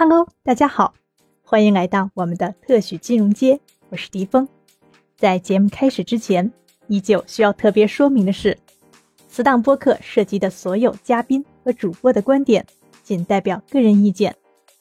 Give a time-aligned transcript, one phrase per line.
[0.00, 0.94] Hello，大家好，
[1.42, 4.46] 欢迎来到我们的特许金融街，我是迪峰。
[5.16, 6.52] 在节目开始之前，
[6.86, 8.56] 依旧需要特别说明的是，
[9.28, 12.64] 此档播客涉及的所有嘉宾和主播的观点，
[13.02, 14.32] 仅代表个人意见，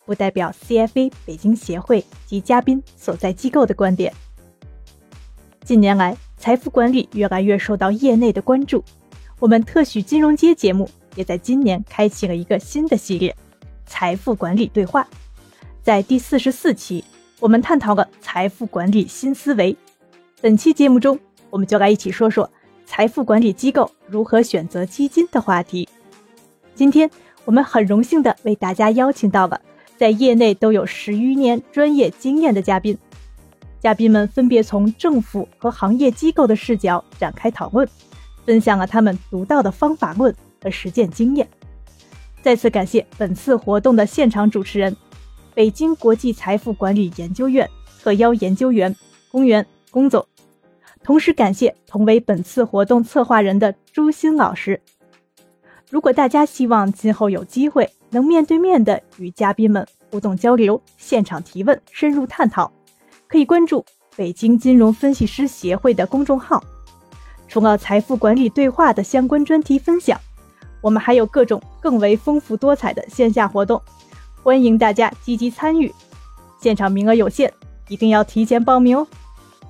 [0.06, 4.14] 不代表 CFA 北京协会及嘉宾所在机构的观点。
[5.66, 8.84] 近年来，财富管理越来越受到业内的关注，
[9.40, 13.36] 我们特许金融街节目也在今年开启了一个新的系列——
[13.88, 15.08] 财富管理对话。
[15.82, 17.04] 在第四十四期，
[17.40, 19.76] 我们探讨了财富管理新思维。
[20.42, 21.18] 本期节目中，
[21.50, 22.48] 我们就来一起说说
[22.86, 25.88] 财富管理机构如何选择基金的话题。
[26.76, 27.10] 今天，
[27.46, 29.60] 我们很荣幸的为大家邀请到了
[29.98, 32.96] 在业内都有十余年专业经验的嘉宾。
[33.80, 37.88] 嘉宾们分别从政府和行业机构的视角展开讨论，
[38.46, 41.48] 分享了他们独到的方法论和实践经验。
[42.42, 44.96] 再次感谢本次活动的现场主持人，
[45.54, 48.96] 北京国际财富管理研究院特邀研究员
[49.30, 50.26] 公园龚总。
[51.04, 54.80] 同时感谢同为本次活动策划人的朱鑫老师。
[55.90, 62.72] 如果大家希望今后有机会能面对面的与嘉宾们互动交流、现场提问、深入探讨。
[63.28, 66.64] 可以关注北京金融分析师协会的公众号。
[67.48, 70.20] 除了财富管理对话的相关专题分享，
[70.88, 73.82] 我们还有各种更为丰富多彩的线下活动，
[74.42, 75.94] 欢迎大家积极参与。
[76.62, 77.54] 现场名额有限，
[77.90, 79.06] 一定要提前报名哦。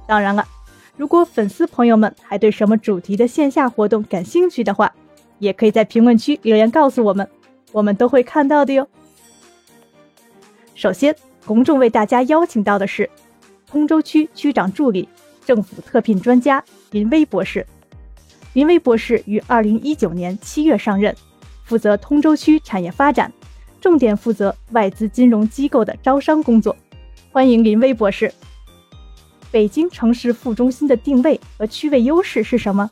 [0.05, 0.47] 当然了，
[0.95, 4.93] 如果粉丝朋友们还对什么主题的线下活动感兴趣的话，
[5.39, 7.27] 也可以在评论区留言告诉我们，
[7.71, 8.87] 我们都会看到的哟。
[10.75, 11.15] 首先，
[11.47, 13.09] 公众为大家邀请到的是。
[13.65, 15.09] 通州区区长助理、
[15.43, 17.65] 政府特聘专家林威博士。
[18.53, 21.15] 林威博士于二零一九年七月上任，
[21.63, 23.31] 负责通州区产业发展，
[23.79, 26.75] 重点负责外资金融机构的招商工作。
[27.31, 28.33] 欢迎林威博士。
[29.51, 32.89] 北京城市副中心的定位和区位优势是什么？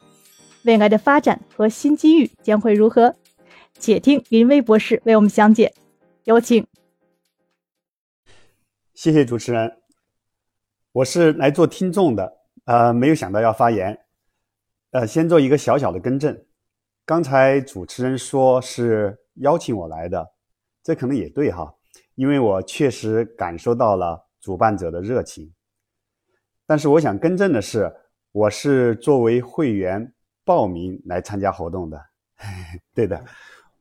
[0.64, 3.16] 未来的发展和新机遇将会如何？
[3.78, 5.74] 且听林威博士为我们详解。
[6.24, 6.66] 有请。
[8.94, 9.78] 谢谢主持人。
[10.94, 14.00] 我是来做听众的，呃，没有想到要发言，
[14.96, 16.42] 呃，先做一个小小的更正。
[17.06, 20.26] 刚才主持人说是邀请我来的，
[20.82, 21.76] 这可能也对哈，
[22.16, 25.54] 因为我确实感受到了主办者的热情。
[26.66, 27.94] 但是我想更正的是，
[28.32, 30.14] 我是作为会员
[30.46, 32.02] 报名来参加活动的，
[32.96, 33.22] 对的，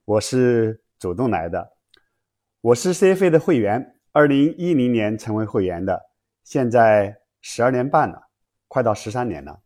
[0.04, 1.76] 我是主动来的。
[2.60, 6.10] 我是 CFA 的会员，二零一零年成为会员的。
[6.42, 8.20] 现在十二年半了，
[8.66, 9.60] 快到十三年了。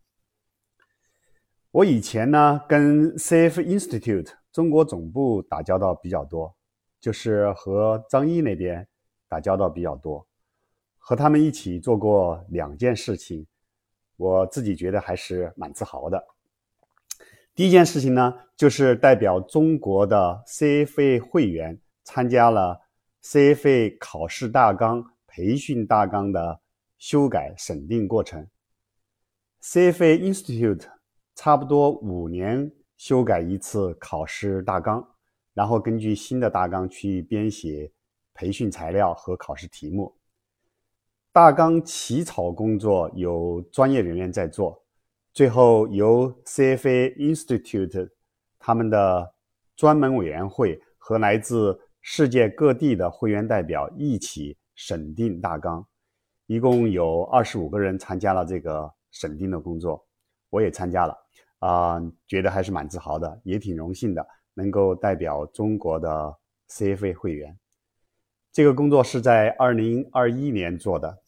[1.71, 6.55] 我以前呢跟 CF Institute 中国总部打交道比较多，
[6.99, 8.87] 就是和张毅那边
[9.27, 10.27] 打交道比较多，
[10.97, 13.45] 和他们一起做过两件事情，
[14.17, 16.23] 我自己觉得还是蛮自豪的。
[17.53, 22.81] 第一件事情呢，就是代表中国的 CFA 会员参加了
[23.23, 26.61] CFA 考试大纲、培训大纲的。
[27.01, 28.45] 修改审定过程
[29.63, 30.85] ，CFA Institute
[31.41, 35.01] 差不多五年修改一次考试大纲，
[35.53, 37.89] 然后根据新的大纲去编写
[38.33, 40.13] 培训材料和考试题目。
[41.31, 44.83] 大纲起草工作有专业人员在做，
[45.31, 48.09] 最后由 CFA Institute
[48.59, 49.33] 他们的
[49.77, 55.87] 专门委员会和来自世界各地的会员代表一起审定大纲。
[56.47, 60.05] 一共有二十五个人参加了这个审定的工作，
[60.49, 61.17] 我也参加了，
[61.59, 66.37] 啊，觉得还是蛮自豪的，也挺荣幸的，能够代表中国的
[66.69, 67.57] CFA 会员。
[68.51, 71.21] 这个工作是在二零二一年做的。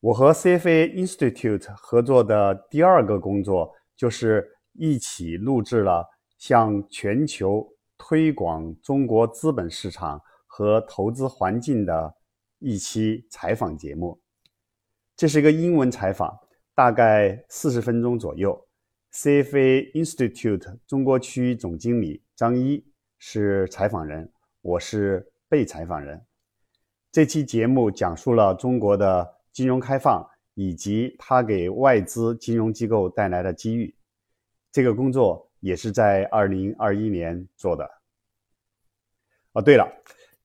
[0.00, 12.14] 我和 CFA Institute 合作的第二个工作，就是一起录制了向全球推广中国资本市场和投资环境的。
[12.62, 14.20] 一期采访节目，
[15.16, 16.38] 这是一个英文采访，
[16.80, 18.66] 大概四十分钟左右。
[19.12, 22.82] CFA Institute 中国区总经理张一
[23.18, 24.32] 是采访人，
[24.62, 26.24] 我是被采访人。
[27.12, 33.94] 这期节目讲述了中国的金融开放以及它给外资金融机构带来的机遇。
[34.72, 37.86] 这个工作也是在二零二一年做的。
[39.52, 39.86] 哦，对了，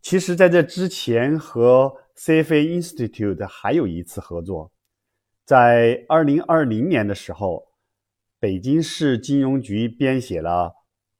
[0.01, 4.73] 其实在这之前和 CFA Institute 还有一次合作，
[5.45, 7.67] 在二零二零年的时候，
[8.39, 10.69] 北京市金融局编写了《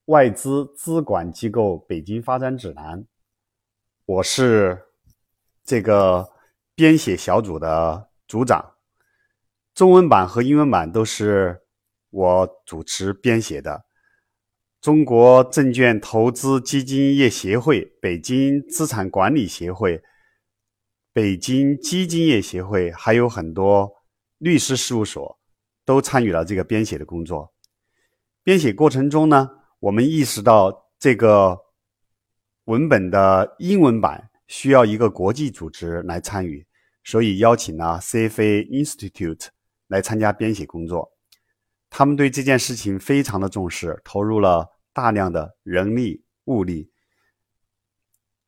[0.06, 3.02] 外资资管机构北京发展指南》，
[4.08, 4.86] 我是
[5.64, 6.28] 这个
[6.74, 8.74] 编写小组的组长，
[9.76, 11.62] 中文版和英文版都是
[12.10, 13.86] 我主持编写的。
[14.82, 20.02] 中国证券投资基金业协会、北京资产管理协会、
[21.14, 23.92] 北京基金业协会，还有很多
[24.38, 25.40] 律师事务所
[25.84, 27.54] 都参与了这个编写的工作。
[28.44, 29.50] 编写过程中呢，
[29.80, 31.60] 我们意识到这个
[32.66, 36.66] 文本的英文版需要一个国际组织来参与，
[37.04, 39.48] 所以邀请了 CFA Institute
[39.88, 41.12] 来参加编写工作。
[41.90, 44.72] 他们对这件事情非常的重视，投入了。
[44.96, 46.90] 大量的人力物力，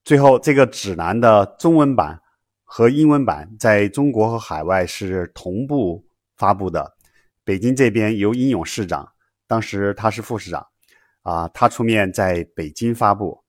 [0.06, 2.22] 最后这个指南的中文版
[2.70, 6.06] 和英文版在中国和海外是同步
[6.36, 6.98] 发布的。
[7.46, 9.14] 北京这边由英勇市长，
[9.48, 10.68] 当时他是副市长，
[11.22, 13.42] 啊，他出面在北京发布；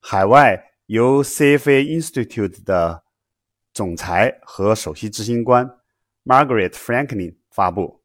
[0.00, 3.04] 海外由 CFA Institute 的
[3.72, 5.70] 总裁和首席执行官
[6.24, 8.02] Margaret Franklin 发布。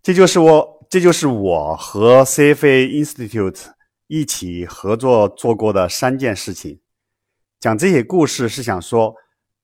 [0.00, 0.80] 这就是我。
[0.90, 3.66] 这就是我和 CFA Institute
[4.08, 6.80] 一起合作做过的三件事情。
[7.60, 9.14] 讲这些故事是想说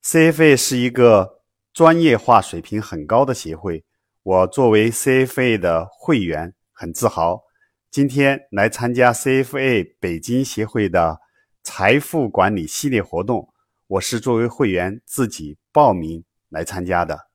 [0.02, 1.40] ，CFA 是一个
[1.72, 3.86] 专业化水平很高的协会。
[4.22, 7.44] 我作为 CFA 的会员，很自豪。
[7.90, 11.22] 今天来参加 CFA 北京协会的
[11.62, 13.50] 财富管理系列活动，
[13.86, 17.28] 我是作为会员自己报名来参加的。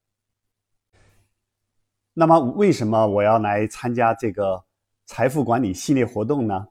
[2.14, 4.66] 那么，为什么我要来参加这个
[5.08, 6.68] 财富管理系列活动呢？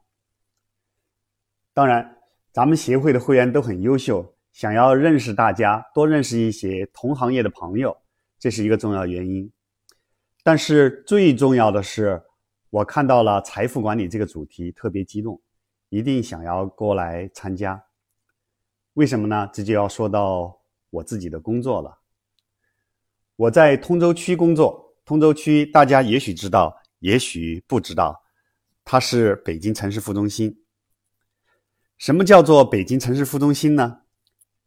[1.75, 2.20] 当然，
[2.53, 7.97] 咱们协会的会员都很优秀，想要认识大家，多认识一些同行业的朋友，
[8.41, 9.51] 这是一个重要原因。
[10.43, 12.21] 但是最重要的是，
[12.71, 15.41] 我看到了财富管理这个主题，特别激动，
[15.91, 17.85] 一定想要过来参加。
[18.95, 19.49] 为什么呢？
[19.53, 20.61] 这就要说到
[20.91, 21.99] 我自己的工作了。
[23.37, 24.89] 我在通州区工作。
[25.05, 28.23] 通州区，大家也许知道，也许不知道，
[28.85, 30.60] 它是北京城市副中心。
[32.01, 34.01] 什么叫做北京城市副中心呢？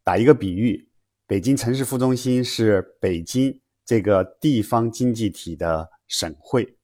[0.04, 0.88] 打一个比喻，
[1.26, 6.78] 北京城市副中心是北京这个地方经济体的省会。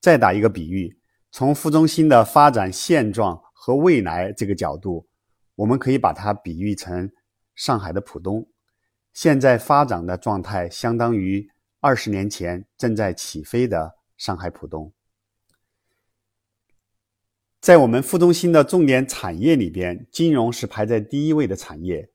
[0.00, 0.98] 再打一个比喻，
[1.30, 5.06] 从副中心的发展现状和未来这个角度，
[5.56, 7.10] 我们可以把它比喻成
[7.54, 8.48] 上海的浦东，
[9.12, 11.50] 现在发展的状态相当于。
[11.80, 14.90] 二十年前正在起飞的上海浦东，
[17.66, 22.08] 在我们副中心的重点产业里边，金融是排在第一位的产业。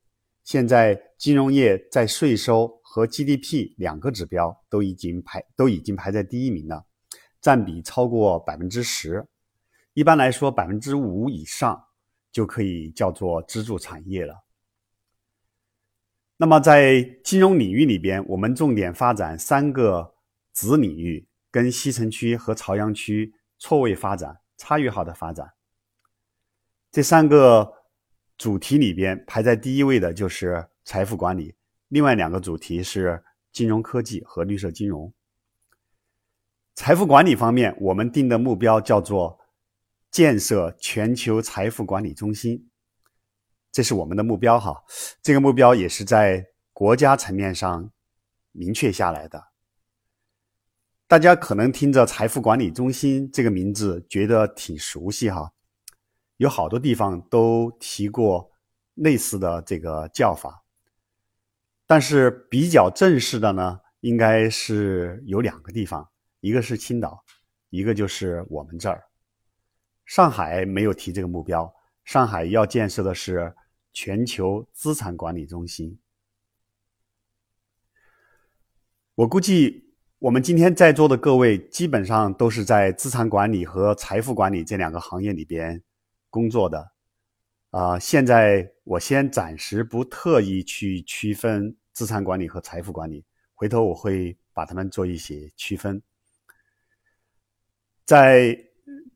[0.45, 6.85] 现在金融业在税收和 GDP 两个指标都已经排都已经排在第一名了，
[7.41, 9.27] 占比超过百分之十。
[9.93, 11.83] 一般来说，百分之五以上
[12.31, 14.33] 就可以叫做支柱产业了。
[16.37, 20.15] 那么，在金融领域里边，我们重点发展三个
[20.53, 25.53] 子领域，跟西城区和朝阳区错位发展、差异化的发展。
[26.91, 27.73] 这三个
[28.37, 31.55] 主题里边，排在第一位的就是财富管理，
[31.87, 35.11] 另外两个主题是金融科技和绿色金融。
[36.75, 39.39] 财富管理方面，我们定的目标叫做
[40.11, 42.69] 建设全球财富管理中心。
[43.71, 44.83] 这是我们的目标哈，
[45.23, 47.91] 这个目标也是在国家层面上
[48.51, 49.50] 明确下来的。
[51.11, 55.51] 大家可能听着“财富管理中心”这个名字觉得挺熟悉哈，
[56.37, 58.49] 有好多地方都提过
[58.93, 60.63] 类似的这个叫法。
[61.85, 67.25] 但是比较正式的呢，应该是有两个地方，一个是青岛，
[67.71, 69.03] 一个就是我们这儿。
[70.05, 71.75] 上海没有提这个目标，
[72.05, 73.53] 上海要建设的是。
[73.93, 75.99] 全球资产管理中心，
[79.15, 79.90] 我估计
[80.21, 85.81] 我们今天在座的各位基本上都是在资产管理和财富管理这两个行业里边
[86.29, 86.91] 工作的。
[87.71, 93.25] 啊，现在我先暂时不特意去区分资产管理和财富管理，
[93.55, 95.99] 回头我会把它们做一些区分。
[98.05, 98.55] 在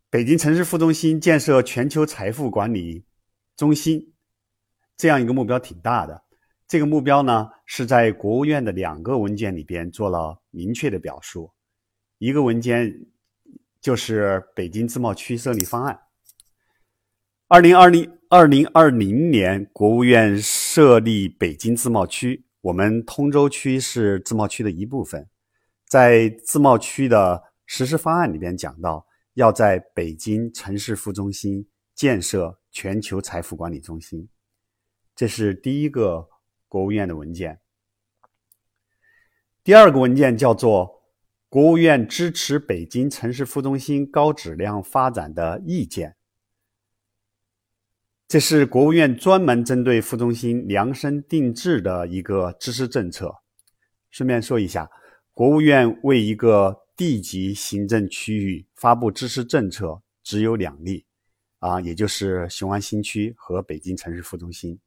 [0.09, 3.05] 北京城市副中心建设全球财富管理
[3.55, 4.11] 中心。
[4.97, 6.23] 这样一个目标挺大的，
[6.67, 11.51] 这个目标呢是在国务院的两个文件里边做了明确的表述，
[12.17, 13.07] 一个文件
[13.79, 15.99] 就是北京自贸区设立方案。
[17.47, 25.29] 二零二零二零二零年，国务院设立北京自贸区，我们通州区是自贸区的一部分，
[25.87, 29.05] 在自贸区的实施方案里边讲到，
[29.35, 32.59] 要在北京城市副中心建设。
[32.75, 34.27] 全球财富管理中心。
[35.15, 36.27] 这是第一个
[36.67, 37.59] 国务院的文件。
[39.63, 40.87] 第二个文件叫做
[41.49, 46.11] 《国务院支持北京城市副中心高质量发展的意见》。
[48.27, 53.33] 这是国务院专门针对副中心量身定制的一个支持政策。
[54.09, 54.89] 顺便说一下，
[55.33, 61.05] 国务院为一个地级行政区域发布支持政策只有两例，
[61.59, 64.79] 啊，也就是雄安新区和北京城市副中心。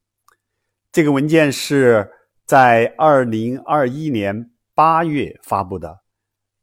[0.91, 2.11] 这个文件是
[2.45, 6.01] 在二零二一年八月发布的，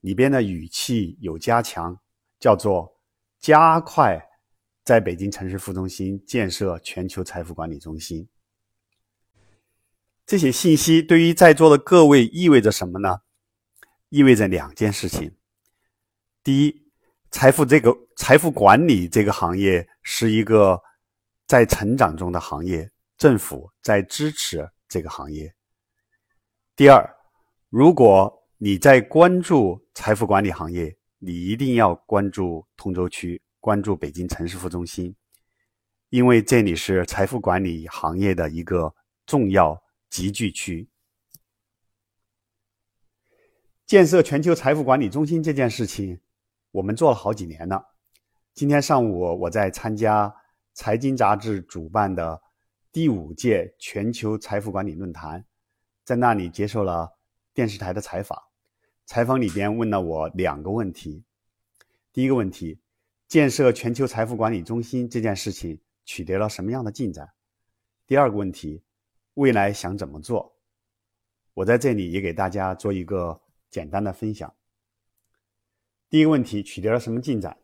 [0.02, 2.00] 里边的语气有加强，
[2.40, 3.00] 叫做
[3.40, 4.30] 加快。
[4.84, 8.30] 在北京城市副中心建设全球财富管理中心，
[10.28, 13.22] 这些信息对于在座的各位意味着什么呢？
[14.10, 15.36] 意味着两件事情。
[16.44, 16.88] 第一，
[17.32, 20.80] 财富这个财富管理这个行业是一个
[21.48, 25.54] 在成长中的行业，政府在支持这个行业。
[26.76, 27.16] 第二，
[27.70, 33.42] 如果你在关注财富管理行业，你一定要关注通州区。
[33.60, 35.16] 关注北京城市副中心，
[36.10, 38.94] 因为这里是财富管理行业的一个
[39.26, 40.88] 重要集聚区。
[43.88, 46.22] 建设全球财富管理中心这件事情，
[46.70, 47.84] 我们做了好几年了。
[48.54, 50.32] 今天上午我在参加
[50.76, 52.40] 财经杂志主办的
[52.96, 55.46] 第五届全球财富管理论坛，
[56.06, 57.18] 在那里接受了
[57.54, 58.42] 电视台的采访。
[59.06, 61.22] 采访里边问了我两个问题，
[62.14, 62.80] 第一个问题。
[63.28, 67.30] 建设全球财富管理中心这件事情取得了什么样的进展？
[68.08, 68.82] 第二个问题，
[69.34, 70.56] 未来想怎么做？
[71.54, 74.56] 我在这里也给大家做一个简单的分享。
[76.10, 77.58] 第一个问题，取得了什么进展？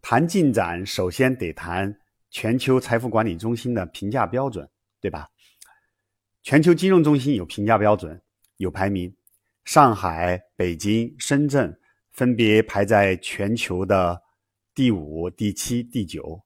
[0.00, 2.00] 谈进展，首先得谈
[2.30, 4.68] 全球财富管理中心的评价标准，
[5.00, 5.28] 对吧？
[6.42, 8.20] 全球金融中心有评价标准，
[8.56, 9.14] 有排名，
[9.64, 11.78] 上海、北京、深圳
[12.10, 14.22] 分别排在全球的。
[14.74, 16.44] 第五、第七、第九，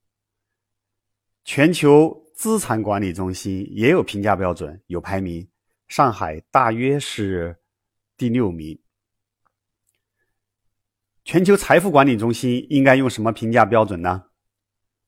[1.45, 5.47] 全球资产管理中心也有评价标准，有排名。
[5.87, 7.59] 上海大约是
[8.17, 8.81] 第六名。
[11.27, 14.25] 全球财富管理中心应该用什么评价标准呢？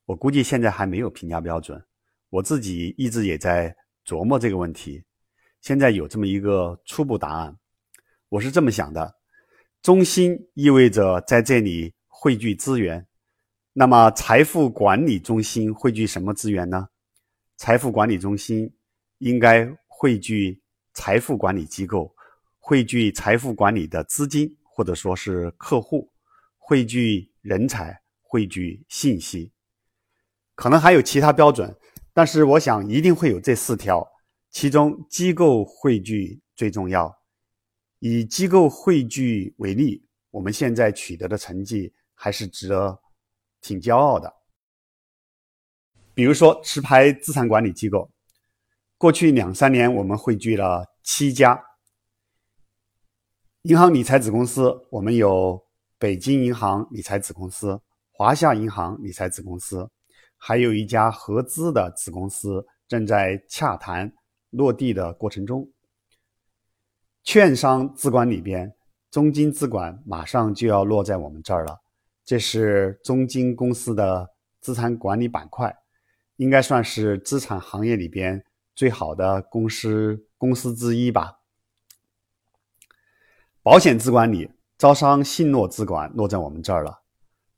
[0.07, 1.83] 我估计现在还没有评价标准。
[2.31, 5.03] 我自己一直也在琢磨这个问题。
[5.61, 7.57] 现在有这么一个初步答案。
[8.29, 9.15] 我是这么想的：
[9.81, 13.07] 中心意味着在这里汇聚资源。
[13.73, 16.89] 那么，财富管理中心汇聚什么资源呢？
[17.57, 18.71] 财富管理中心
[19.19, 20.61] 应该汇聚
[20.93, 22.15] 财富管理机构，
[22.59, 26.11] 汇聚财富管理的资金或者说是客户，
[26.59, 29.51] 汇聚人才，汇聚信息。
[30.55, 31.77] 可能还有其他标准，
[32.13, 34.07] 但是我想一定会有这四条。
[34.51, 37.15] 其中，机构汇聚最重要。
[37.99, 43.01] 以机构汇聚为例，我们现在取得的成绩还是值得。
[43.67, 44.31] 挺骄傲的，
[46.13, 48.11] 比如说持牌资产管理机构，
[48.99, 51.59] 过去两三年我们汇聚了七家
[53.63, 55.65] 银行理财子公司，我们有
[55.99, 57.81] 北京银行理财子公司、
[58.13, 59.91] 华夏银行理财子公司，
[60.47, 64.13] 还有一家合资的子公司正在洽谈
[64.51, 65.73] 落地的过程中。
[67.23, 68.75] 券商资管里边，
[69.11, 71.81] 中金资管马上就要落在我们这儿了。
[72.27, 74.29] 这是中金公司的
[74.61, 75.75] 资产管理板块，
[76.37, 81.39] 应该算是资产行业里边最好的公司公司之一吧。
[83.63, 87.01] 保险资管里，招商信诺资管落在我们这儿了。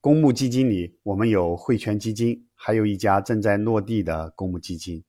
[0.00, 5.04] 公募基金里，我们有汇泉基金，还有一家正在落地的公募基金。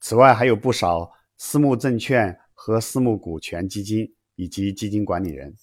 [0.00, 5.54] 此外，还有不少私募证券和私募股权基金以及基金管理人。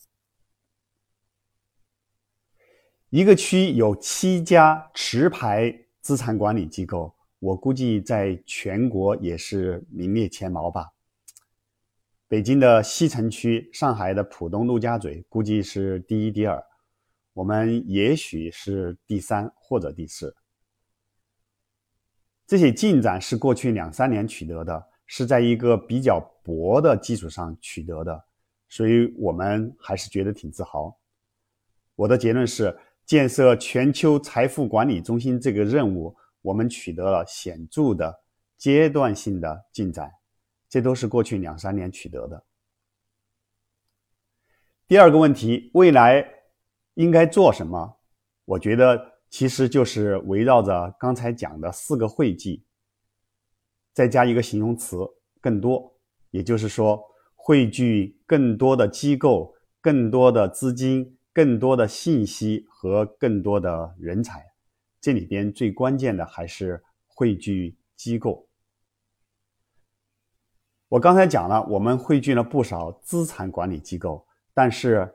[3.09, 10.85] 一个区有七家持牌资产管理机构，我估计在全国也是名列前茅吧。
[12.29, 16.63] 北京的西城区、上海的浦东陆家嘴估计是第一、第二，
[17.33, 20.33] 我们也许是第三或者第四。
[22.49, 28.25] 这些进展是过去两三年取得的，是在一个比较薄的基础上取得的，
[28.67, 30.99] 所以我们还是觉得挺自豪。
[31.95, 32.75] 我的结论是。
[33.05, 38.15] 建设全球财富管理中心这个任务，我们取得了显著的
[38.55, 40.11] 阶段性的进展，
[40.69, 42.45] 这都是过去两三年取得的。
[44.87, 46.23] 第二个问题，未来
[46.93, 47.97] 应该做什么？
[48.45, 52.65] 我觉得其实就是围绕着刚才讲的四个会计，
[53.93, 54.97] 再加一个形容词
[55.39, 55.95] “更多”，
[56.31, 57.03] 也就是说，
[57.35, 64.43] 汇聚更多的机构、更多的资金、更多的信息和更多的人才。
[64.99, 68.47] 这里边最关键的还是汇聚机构。
[70.89, 75.13] 我刚才讲了，我们汇聚了不少资产管理机构，但是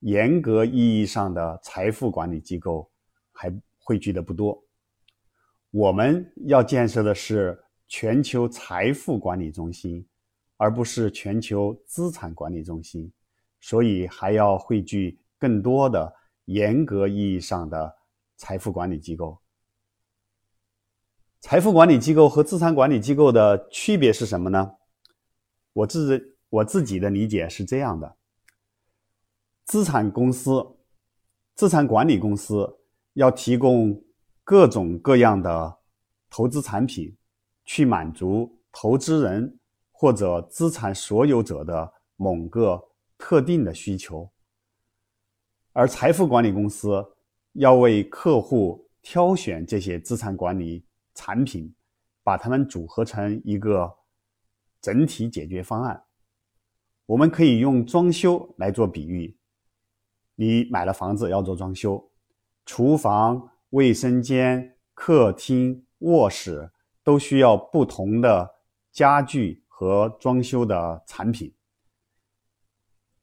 [0.00, 2.90] 严格意义上的财富管理机构
[3.34, 4.64] 还汇聚的不多。
[5.70, 10.06] 我们要建设的是全球财富管理中心，
[10.56, 13.12] 而不是全球资产管理中心，
[13.60, 16.14] 所以还要汇聚更多的
[16.46, 17.94] 严格意义上的
[18.36, 19.38] 财富管理机构。
[21.40, 24.76] 财富管理机构和资产管理机构的区别是什么呢？
[25.74, 28.16] 我自我自己的理解是这样的：
[29.64, 30.64] 资产公司、
[31.54, 32.78] 资产管理公司
[33.14, 34.00] 要提供
[34.44, 35.78] 各种各样的
[36.30, 37.16] 投资产品，
[37.64, 39.58] 去满足投资人
[39.90, 42.80] 或者资产所有者的某个
[43.18, 44.30] 特定的需求；
[45.72, 47.04] 而财富管理公司
[47.54, 51.74] 要为客户挑选这些资产管理产品，
[52.22, 53.92] 把它们组合成一个。
[54.80, 56.04] 整体解决方案，
[57.06, 59.34] 我们可以用装修来做比喻。
[60.34, 62.12] 你买了房子要做装修，
[62.64, 66.70] 厨房、卫生间、客厅、卧室
[67.02, 68.54] 都需要不同的
[68.90, 71.54] 家具和装修的产品。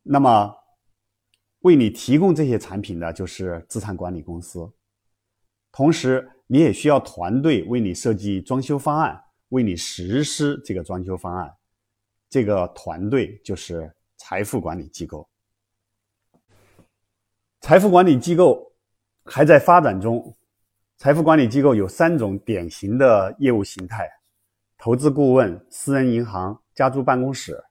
[0.04, 0.56] 那么，
[1.60, 4.72] 为你提供这些产品的就是资产管理公司，
[5.72, 9.24] 同时你也需要团队为你设计装修方案。
[9.50, 11.54] 为你实施这个装修方案，
[12.30, 15.30] 这个团队就是财富管理机构。
[17.60, 18.71] 财富管理机构
[19.24, 20.36] 还在发展中。
[20.98, 24.10] 财富管理机构有三种典型的业务形态：
[24.78, 27.64] 投资顾问、私人银行、家族办公室。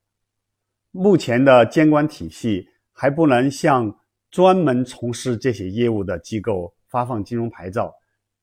[0.91, 3.99] 目前的监管体系还不能向
[4.31, 7.95] 专门从事这些业务的机构发放金融牌照，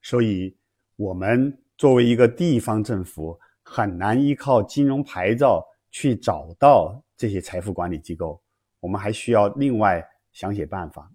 [0.01, 0.57] 所以
[0.95, 1.57] 我们。
[1.77, 8.41] 作为一个地方政府，很难依靠金融牌照去找到这些财富管理机构。
[8.79, 10.03] 我们还需要另外
[10.33, 11.11] 想些办法。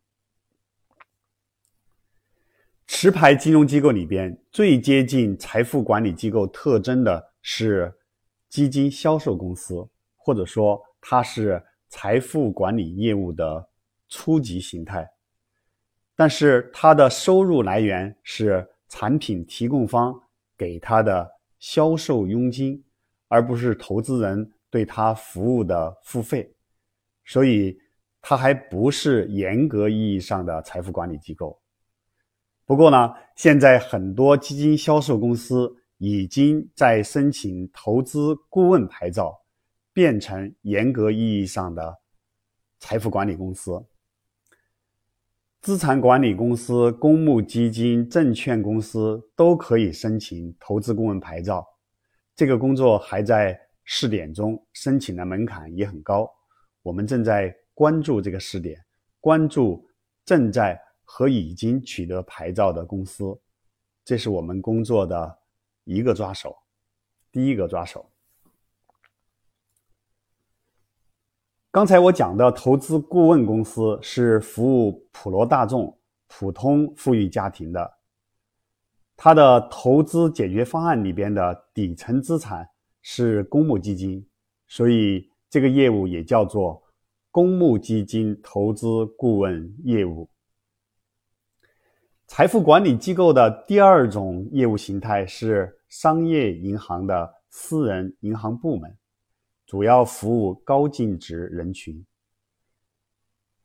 [2.95, 7.91] 持牌金融机构里边最接近财富管理机构特征的是
[8.51, 13.67] 基金销售公司，或者说它是财富管理业务的
[14.11, 15.11] 初级形态，
[16.15, 20.15] 但是它的收入来源是产品提供方。
[20.55, 21.29] 给他的
[21.59, 22.85] 销售佣金，
[23.27, 26.55] 而不是投资人对他服务的付费，
[27.25, 27.77] 所以
[28.21, 31.59] 它还不是严格意义上的财富管理机构。
[32.73, 39.39] 不过呢，现在很多基金销售公司已经在申请投资顾问牌照，
[39.93, 41.95] 变成严格意义上的
[42.79, 43.73] 财富管理公司。
[45.61, 51.63] 资产管理公司、公募基金、证券公司都可以申请投资顾问牌照，
[52.35, 53.55] 这个工作还在
[53.85, 56.27] 试点中，申请的门槛也很高。
[56.83, 58.83] 我们正在关注这个试点，
[59.21, 59.87] 关注
[60.25, 60.81] 正在
[61.15, 63.39] 和已经取得牌照的公司，
[64.03, 65.39] 这是我们工作的
[65.85, 66.57] 一个抓手，
[67.31, 68.11] 第一个抓手。
[71.71, 75.95] 刚才我讲的投资顾问公司是服务普罗大众、
[76.29, 77.93] 普通富裕家庭的，
[79.15, 82.67] 它的投资解决方案里边的底层资产
[83.03, 84.27] 是公募基金，
[84.67, 86.83] 所以这个业务也叫做
[87.31, 90.27] 公募基金投资顾问业务。
[92.35, 98.97] 财富管理机构的第二种业务形态是商业银行的私人银行部门。
[99.67, 102.03] 主要服务高净值人群。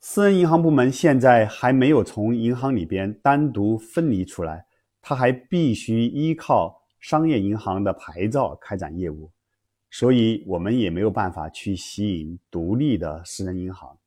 [0.02, 4.66] 私人银行部门现在还没有从银行里边单独分离出来，
[5.02, 9.32] 它还必须依靠商业银行的牌照开展业务，
[9.90, 13.98] 所以我们也没有办法去吸引独立的私人银行。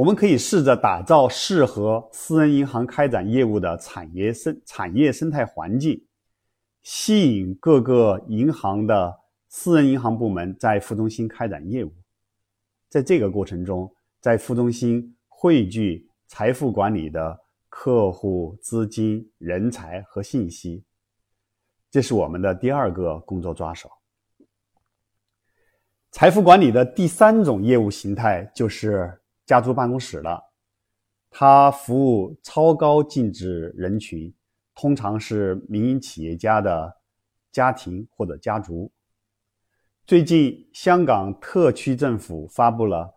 [0.00, 6.02] 我们可以试着打造适合私人银行开展业务的产业生产业生态环境，
[6.80, 9.20] 吸引各个银行的。
[9.50, 11.92] 私人银行部门在副中心开展业务，
[12.88, 20.82] 在这个过程中，在副中心汇聚财富管理的客户、资金、人才和信息，
[21.90, 23.90] 这是我们的第二个工作抓手。
[26.12, 29.19] 财富管理的第三种业务形态就是
[29.50, 30.40] 家族办公室了。
[31.28, 34.32] 它服务超高净值人群，
[34.76, 36.96] 通常是民营企业家的
[37.50, 38.92] 家庭或者家族。
[40.06, 43.12] 最近，香港特区政府发布了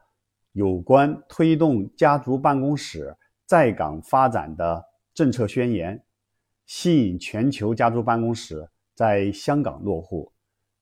[0.54, 3.16] 有关推动家族办公室
[3.46, 6.04] 在港发展的政策宣言，
[6.66, 10.32] 吸引全球家族办公室在香港落户，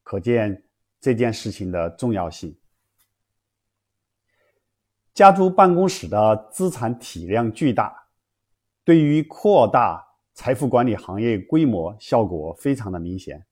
[0.02, 0.64] 可见
[1.02, 2.56] 这件事情的重要性。
[5.14, 7.94] 家族办公室的资产体量巨大，
[8.86, 10.02] 对于扩大
[10.34, 13.46] 财富管理行业规模效果非常的明显。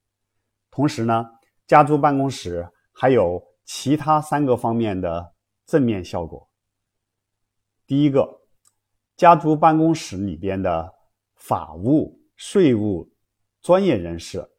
[0.72, 1.26] 同时呢，
[1.68, 5.34] 家族办公室还有其他三个方面的
[5.66, 6.50] 正面效果。
[7.86, 8.42] 第一个，
[9.18, 10.94] 家族办公室里边的
[11.36, 13.12] 法务、税务
[13.62, 14.50] 专业人士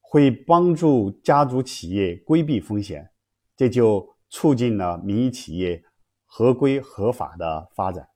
[0.00, 3.08] 会帮助家族企业规避风险，
[3.56, 5.84] 这就促进了民营企业。
[6.30, 8.08] 合规合法的发展。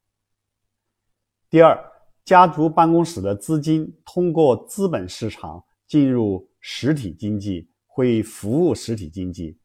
[1.51, 1.77] 第二，
[2.25, 9.59] 家族办公室的资金通过资本市场进入实体经济，会服务实体经济；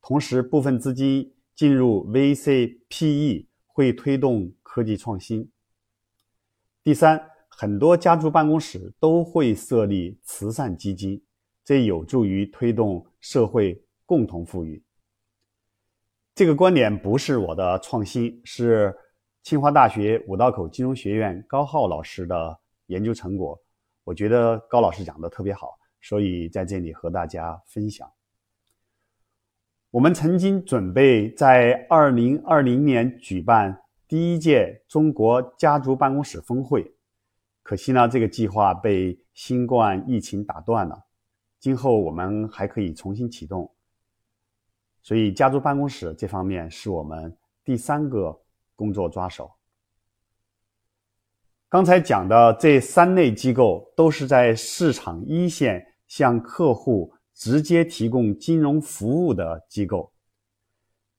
[0.00, 5.50] 同时，部分资金进入 VC、PE，会推动科技创新。
[6.82, 11.22] 第三，很多家族办公室都会设立慈善基金，
[11.64, 14.82] 这有助于推动社会共同富裕。
[16.38, 18.94] 这个观点不是我的创新，是
[19.42, 23.60] 清华大学五道口金融学院高浩老师的研究成果。
[24.04, 28.08] 我觉得高老师讲的特别好，所以在这里和大家分享。
[29.90, 36.94] 我们曾经准备在二零二零年举办第一届中国家族办公室峰会，
[37.64, 41.06] 可惜呢，这个计划被新冠疫情打断了。
[41.58, 43.74] 今后我们还可以重新启动。
[45.02, 47.34] 所以，家族办公室这方面是我们
[47.64, 48.38] 第三个
[48.76, 49.50] 工作抓手。
[51.68, 60.12] 刚才讲的这三类机构都是在市场一线向客户直接提供金融服务的机构。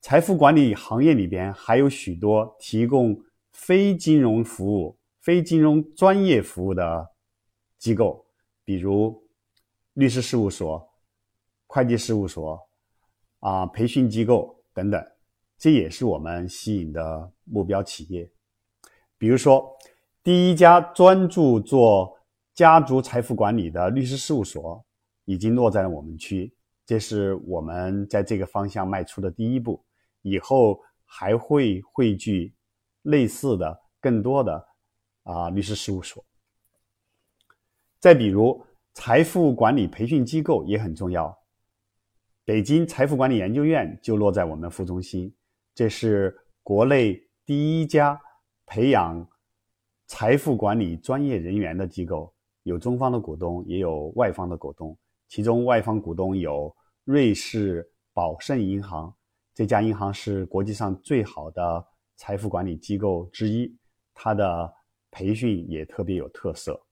[0.02, 3.20] 财富管理行业里边还有许多提供
[3.54, 7.08] 非金融服务、非金融专业服务的
[7.78, 8.26] 机构，
[8.64, 9.22] 比如
[9.94, 10.88] 律师事务所、
[11.68, 12.69] 会计事务所。
[13.40, 15.04] 啊，培训机构等等，
[15.58, 18.30] 这也是我们吸引的目标企业。
[19.18, 19.76] 比如说，
[20.24, 22.18] 第一家专注做
[22.54, 24.84] 家族财富管理的律师事务所
[25.26, 26.54] 已经落在了我们区，
[26.86, 29.84] 这是我们在这个方向迈出的第一步。
[30.22, 32.54] 以后还会汇聚
[33.04, 34.68] 类似的更多的
[35.24, 36.22] 啊律师事务所。
[38.02, 38.62] 再比如，
[38.94, 41.39] 财富管理培训机构也很重要。
[42.50, 45.32] 北京财富管理研究院就落在我们副中心，
[45.76, 47.14] 这是国内
[47.46, 48.20] 第一家
[48.66, 49.24] 培养
[50.08, 52.34] 财富管理专业人员的机构，
[52.64, 54.98] 有中方的股东，也有外方的股东。
[55.28, 59.16] 其中外方股东有瑞士宝盛银行，
[59.54, 61.86] 这家银行是国际上最好的
[62.16, 63.72] 财富管理机构之一，
[64.16, 64.74] 它的
[65.12, 66.84] 培训也特别有特色。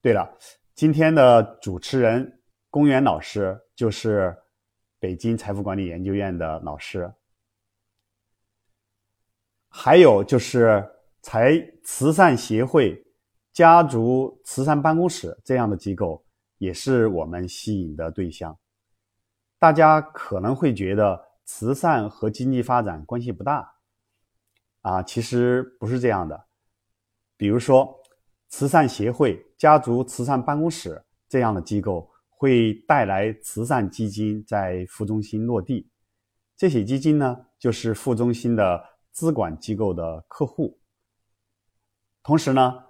[0.00, 0.32] 对了，
[0.76, 2.40] 今天的主持人
[2.70, 4.32] 公园老师就是。
[5.04, 7.12] 北京财富管理研究院的老师，
[9.68, 10.82] 还有就是
[11.20, 13.04] 财慈善协会、
[13.52, 16.24] 家族慈善办公室这样的机构，
[16.56, 18.58] 也是我们吸引的对象。
[19.58, 23.74] 大家可能会觉得慈善和经济发展关系不大，
[24.80, 26.46] 啊，其实不是这样的。
[27.36, 27.94] 比如说，
[28.48, 32.10] 慈善协会、家族慈善办公室这样的机构。
[32.44, 35.88] 会带来慈善基金在副中心落地，
[36.54, 40.78] 这些基金呢，就是副中心的资管机构的客户。
[42.22, 42.84] 同时呢，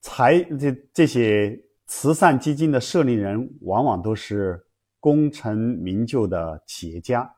[0.00, 4.66] 财这这些慈善基金的设立人往往都是
[4.98, 7.36] 功成名就的企业家，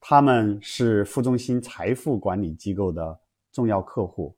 [0.00, 3.20] 他们是副中心财富管理机构的
[3.52, 4.36] 重要客户，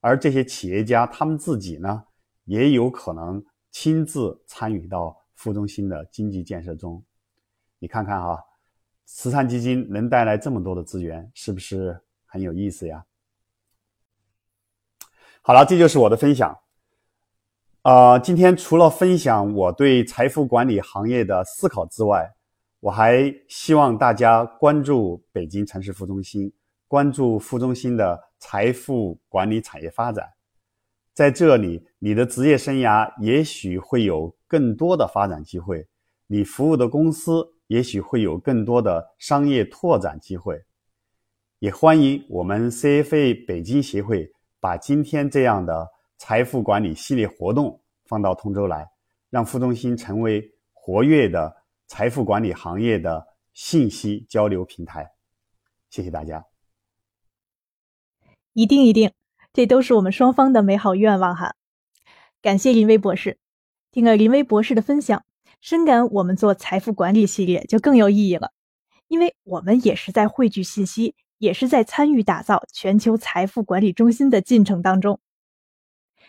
[0.00, 2.04] 而这些企业家他们自己呢，
[2.46, 3.44] 也有可能。
[3.70, 7.02] 亲自参与到副中心的经济建设中，
[7.78, 8.42] 你看看哈，
[9.04, 13.04] 慈善基金能带来这么多的资源，是不是很有意思呀？
[15.42, 16.58] 好了，这就是我的分享。
[17.82, 22.34] 呃，今天除了分享我对财富管理行业的思考之外，
[22.80, 26.52] 我还希望大家关注北京城市副中心，
[26.86, 30.28] 关注副中心的财富管理产业发展。
[31.18, 35.88] 在这里，你的职业生涯也许会有更多的发展机会，
[36.28, 40.62] 你服务的公司也许会有更多的商业拓展机会。
[41.58, 48.88] 也欢迎我们 CFA 北京协会把今天这样的财富管理系列活动放到通州来，
[49.28, 51.52] 让副中心成为活跃的
[51.88, 55.10] 财富管理行业的信息交流平台。
[55.90, 56.46] 谢谢大家。
[58.52, 59.10] 一定一定，
[59.52, 61.54] 这都是我们双方的美好愿望哈。
[62.42, 63.38] 感谢林威博士，
[63.90, 65.24] 听了林威博士的分享，
[65.60, 68.52] 深感我们做财富管理系列就更有意义了，
[69.08, 71.14] 因为我们也是在汇聚信息。
[71.40, 75.20] 也是在参与打造全球财富管理中心的进程当中。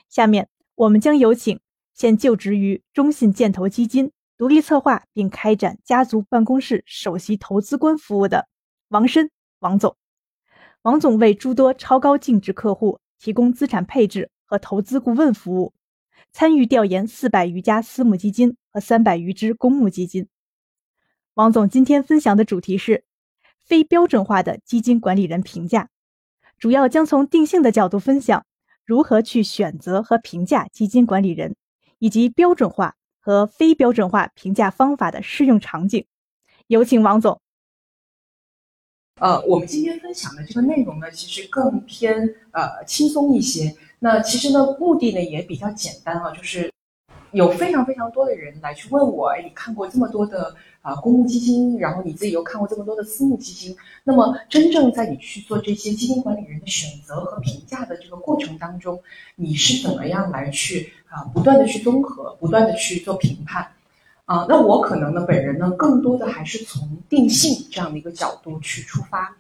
[0.08, 1.60] 下面我们将有请
[1.96, 8.48] 现就职于中信建投基金独立策划并开展家族办公室首席投资官服务的
[8.90, 9.98] 王申王总。
[10.84, 15.74] 王总为诸多超高净值客户提供资产配置和投资顾问服务，
[16.32, 20.28] 参与调研四百余家私募基金和三百余只公募基金。
[21.34, 23.04] 王总今天分享的主题是。
[23.66, 25.90] 非标准化的基金管理人评价，
[26.58, 28.44] 主要将从定性的角度分享
[28.84, 31.56] 如何去选择和评价基金管理人，
[32.00, 36.08] 以及标准化和非标准化评价方法的适用场景。
[36.66, 37.40] 有请王总。
[39.20, 42.18] 呃，我们今天分享的这个内容呢，其实更偏
[42.52, 43.76] 呃轻松一些。
[44.00, 46.72] 那其实呢，目的呢也比较简单啊，就是
[47.32, 50.56] 有非常非常多的人来去问我，哎，你看过这么多的。
[50.82, 58.98] 啊，公募基金，然后你自己又看过这么多的私募基金，那么真正在你去做这些基金管理人的选择和评价的这个过程当中，
[59.36, 63.70] 你是怎么样来去啊，不断的去综合，不断的去做评判，
[64.30, 69.36] 啊，那我可能呢，本人呢，更多的还是从定性这样的一个角度去出发。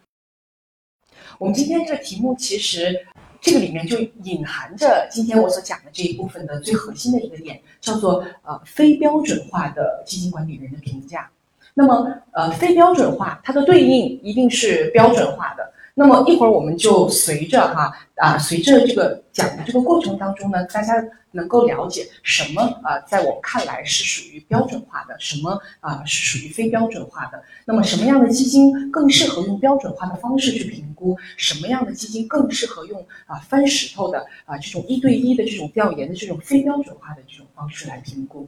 [1.38, 3.06] 我们今天这个题目其实。
[3.42, 11.32] 这个里面就隐含着今天我所讲的这一部分的最核心的一个点，叫做呃非标准化的基金管理人的评价。
[11.74, 15.72] 那么呃非标准化，它的对应一定是标准化的。
[16.00, 20.94] 那么一会儿我们就随着哈啊，随着这个讲的这个过程当中呢，大家
[21.32, 27.44] 能够了解什么啊，在我看来是属于标准化的，什么啊是属于非标准化的。
[27.66, 31.18] 那么什么样的基金更适合用标准化的方式去评估？
[31.36, 38.48] 什么样的基金更适合用啊翻石头的啊这种一对一的这种调研的这种非标准化的这种方式来评估？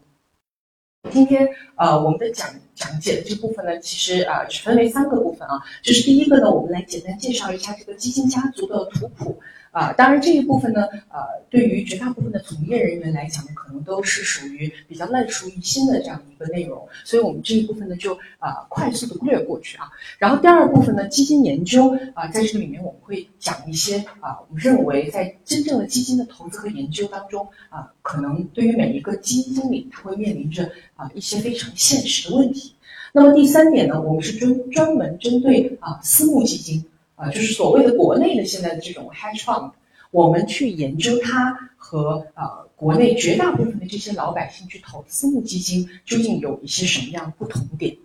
[1.09, 5.59] 今天呃，我们的讲讲解的这部分呢，其实呃，只分为三个部分啊。
[5.81, 9.39] 就是第一个呢，我们来简单介绍一下这个基金家族的图谱。
[9.71, 19.89] 啊，当然这一部分呢，呃，对于绝大部分的从业人员来讲，可能都是属于比较烂熟于心的这样一个内容，所以我们这一部分呢，就啊快速的略过去啊。
[20.19, 32.75] 然后第二部分呢，基金研究啊，在这个里面我们会讲一些啊，我们认为在真正的基金的投资和研究当中啊，可能对于每一个基金经理，他会面临着啊一些非常现实的问题。
[33.13, 36.85] 那么第三点呢，我们是专专门针对啊私募基金。
[37.21, 39.71] 啊，就是所谓的国内的现在的这种 hedge fund，
[40.09, 47.95] 我们去研究它和呃国内绝大部分的这些老百姓去投私募基金究竟有一些什么样的不同点？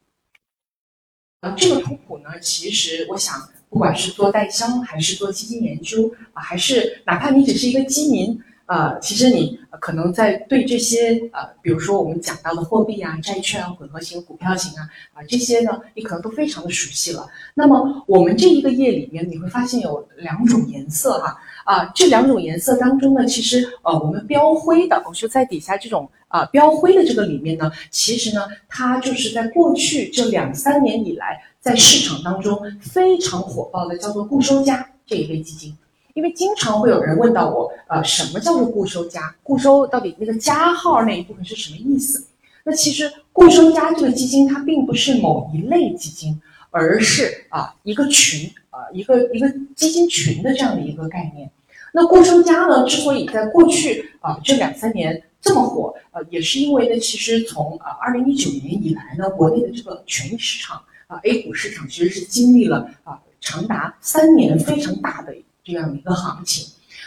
[1.41, 8.39] 啊，这个图谱呢，其实我想，不管是做代销，还是做基金研究啊，还是哪怕你只是一个基民。
[8.67, 17.29] 呃，其实你可能在对这些呃，比如说我们讲到的货币啊、债券啊、混合型、股票型啊，啊这些呢，你可能都非常的熟悉了。
[17.55, 35.77] 那么我们这一个页里面，你会发现有两种颜色哈，啊这两种颜色当中呢，其实呃我们标灰的，我就在底下这种啊标灰的这个里面呢，其实呢它就是在过去这两三年以来，在市场当中非常火爆的叫做固收加这一类基金。
[36.17, 39.35] 因为经常会有人问到我，呃，什么叫做固收加？
[39.43, 42.27] 固收到底那个加号那一部分是什么意思？
[42.65, 51.51] 那其实固收加这个基金它并不是某一类基金，而是啊一个群啊一个一个基金群的这样的一个概念。
[51.93, 65.37] 那固收加呢，之所以在过去啊这两三年这么火，呃，也是因为呢，其实从啊二零一九年以来呢，国内的这个权益市场啊 A 股市场其实是经历了啊长达三年非常大的。
[65.67, 66.65] 这样的一个行情，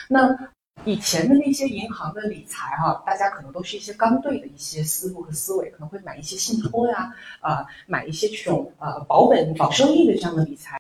[0.09, 0.37] 那
[0.83, 10.77] 以前的那些银行的理财哈，大家可能都是一些刚兑的一些思路和思维，可能会买一些信托呀，啊，买一些这种呃保本保收益的这样的理财。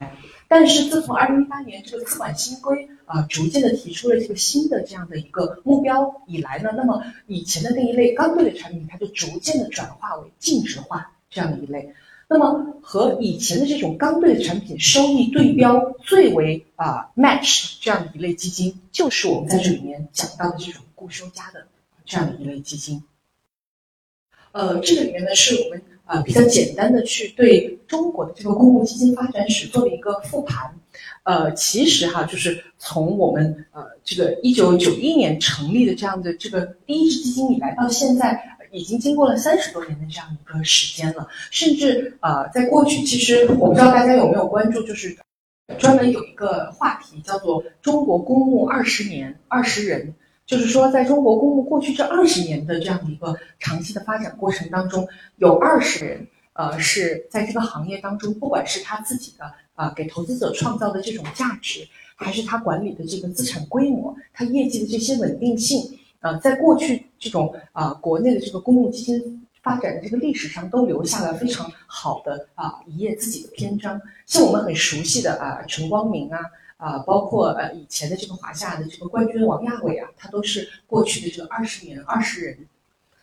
[0.49, 11.93] 但是自从二零一八年这个资管新规啊，逐渐的提出了这个新的这样的一个目标以来呢，那么以前的那一类刚兑的产品，它就逐渐的转化为净值化这样的一类。
[12.31, 21.65] 那么和以前的这种刚兑的产品收益对标最为啊 match 这样的一类基金，就是我们在这里面讲到的这种固收加的
[22.05, 23.03] 这样的一类基金。
[24.51, 30.79] 呃，这个里面呢是我们呃比较简单的去对中国的这个公募基金发展史做了一个复盘。
[31.23, 41.27] 呃，其实哈，就是从我们呃这个一九九一年成立的这样的这个第一支基金以来，到现在已经经过了三十多年的这样一个时间了。
[41.51, 45.17] 甚至呃，在过去，其实我不知道大家有没有关注，就是
[45.77, 50.13] 专门有一个话题叫做“中国公募二十年二十人”，
[50.45, 59.51] 就是说，在中国公募过去这二十年的这样的一个长期的发展过程当中，有二十人呃是在这个行业当中，不管是他自己的。
[59.79, 74.01] 啊，给投资者创造的这种价值，还是他管理的这个资产规模，他业绩的这些稳定性，呃，在过去这种啊国内的这个公共基金发展的这个历史上，都留下了非常好的啊一页自己的篇章。
[74.25, 76.39] 像我们很熟悉的啊陈光明啊
[76.77, 82.57] 啊，包括呃以前的这个华夏的这个冠军王亚伟啊，他都是过去的这个二十年二十人。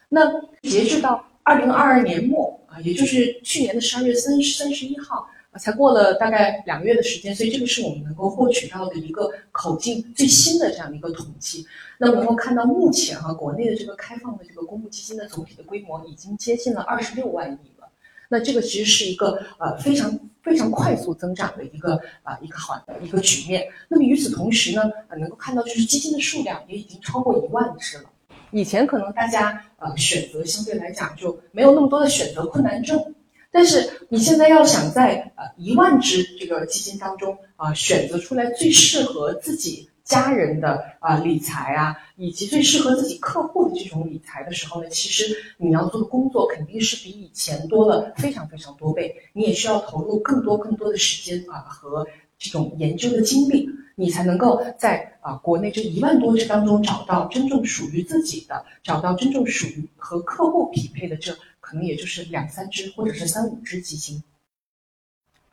[0.08, 5.28] 那截至到二零二二年末啊，也就是去年的十二月三三十一号。
[5.58, 11.66] 才过了大概两个月的时间，所以这个是我们能够获取到的一个口径最新的这样的一个统计。
[11.98, 17.88] 那么能够看到，目前哈国内的这个开放的这个公募基金的总体的规模已经接近了二十六万亿了。
[18.28, 23.66] 那这个其实是一个呃非常非常快速增长的一个啊一个好的一个局面。
[23.88, 24.82] 那么与此同时呢，
[25.18, 28.04] 能够看到就是基金的数量也已经超过一万只了。
[28.52, 33.14] 以前可能大家呃选择相对来讲就没有那么多的选择困难症。
[33.56, 52.06] 但是你现在要想在呃一万只这个基金当中啊选择出来最适合自己家人的啊理财啊，以及最适合自己客户的这种理财的时候呢，其实你要做的工作肯定是比以前多了非常非常多倍，你也需要投入更多更多的时间啊和
[52.38, 61.34] 这种研究的精力，你才能够在啊国内这一万多只当中找到真正属于自己的，找到真正属于和客户匹配的这。
[61.66, 64.22] 可能也就是两三只或者是三五只基金。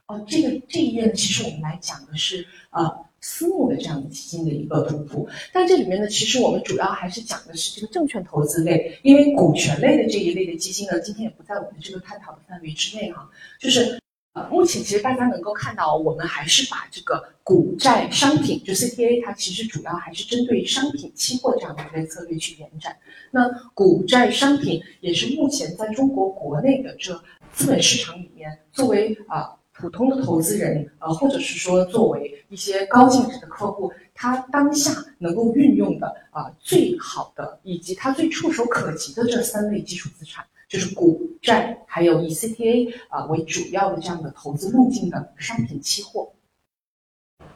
[0.06, 2.88] 哦，这个这一页呢，其实我们来讲的是呃
[3.19, 13.28] 私募的这样的基金的一个图谱，但这里面呢，其实我们主要还是讲的是这个证券投资类，因为股权类的这一类的基金呢，今天也不在我们这个探讨的范围之内哈，
[13.60, 14.03] 就是。
[14.34, 22.98] 呃，目前其实大家能够看到，我们还是把这个股债商品，就 CTA，它其实主要还是针对商品期货这样的一个策略去延展。
[23.30, 27.13] 那股债商品也是目前在中国国内的这
[27.52, 40.43] 资本市场里面，作为啊普通的投资人，呃，或者是说作为一些高净值的客户，他当下能够运用的啊最好的，以及他最触手可及的这三类基础资产。
[40.73, 46.33] 就是股债，还有以 CTA 啊为主要的这样的投资路径的商品期货。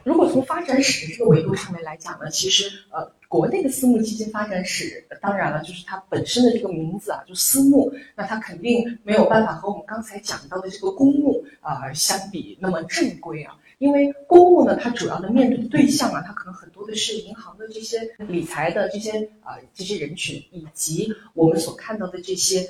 [0.04, 13.58] 如果从发展史这个维度上面来讲呢，其实呃，国内的私募基金发展史，当然了，就是它本身的这个名字啊，就私募，那它肯定没有办法和我们刚才讲到的这个公募啊相比那么正规啊。
[13.80, 22.70] 因为公募呢，它主要的面对的对象啊，它可能很多的是银行的这些理财的这些啊这些人群，以及我们所看到的这些。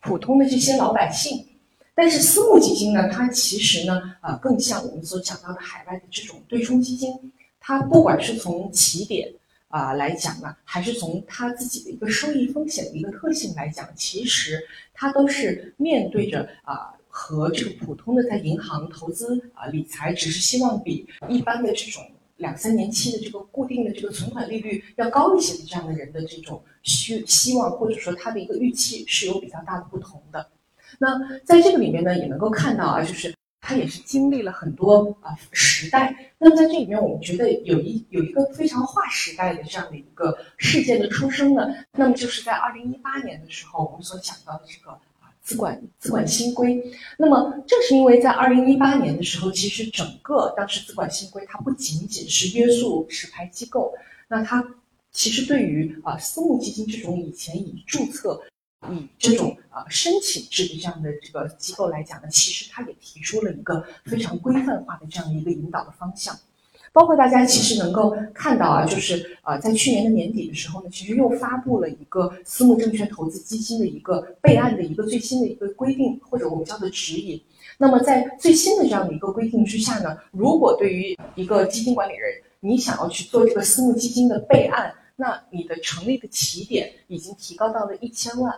[0.00, 1.46] 普通的这些老百姓，
[1.94, 7.12] 但是私募基金呢，它其实呢，呃，更像我们所讲到的海外的这种对冲基金。
[7.58, 9.28] 它不管是从起点
[9.68, 14.60] 啊来讲呢，还是从它自己的一个收益风险的一个特性来讲，其实
[14.94, 22.02] 它都是面对着啊和这个普通的在银行投资啊理财，只是希望比一般的这种。
[22.36, 30.46] 两三年期的这个固定的这个存款利率要高一些的这样的人的这种需希望或者说他的一个预期是有比较大的不同的。
[30.98, 36.32] 那在这个里面呢，也能够看到啊，就是他也是经历了很多啊时代。
[36.38, 44.98] 那么在这里面，我们觉得有一有一个非常划时代的这样的一个事件的出生呢，那么就是在二零一八年的时候，我们所讲到的这个。
[45.46, 46.82] 资管资管新规，
[47.16, 53.94] 那么正是因为在二零一八年的时候，其实整个当时资管新规它不仅仅是约束持牌机构，
[54.26, 54.74] 那它
[55.12, 58.42] 其实对于啊私募基金这种以前以注册、
[58.90, 66.36] 以这种啊申请制的这样的这个机构来讲呢，其实它也提出了一个非常规范化的这样的一个引导的方向。
[66.96, 77.38] 包括大家其实能够看到啊，就是呃，在去年的年底的时候呢，其实又发布了一个私募证券投资基金的一个备案的一个最新的一个规定，或者我们叫做指引。
[77.76, 88.54] 那么在最新的这样的一个规定之下呢，如果对于一个基金管理人，你想要去做这个私募基金的备案，那你的成立的起点已经提高到了一千万。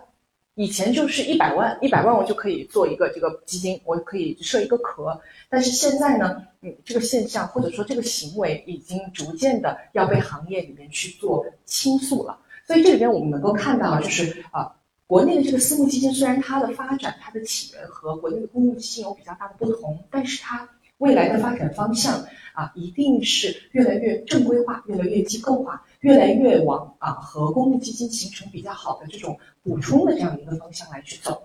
[0.58, 5.16] 以前就是一百万，一百万我就可以做一个这个基金，我可以设一个壳。
[5.48, 12.36] 但是现在呢，嗯，这个现象或者说这个行为已经逐渐的要被行业里面去做倾诉了。
[12.66, 14.74] 所以这里边我们能够看到，就是啊，
[15.06, 31.42] 国内的这个私募基金虽然它的发展、它的起源和国内的公募基金有比较大的不同，但是它未来的发展方向啊，一定是越来越正规化、越来越机构化、越来越往啊和公募基金形成比较好的这种补充的这样一个方向来去走。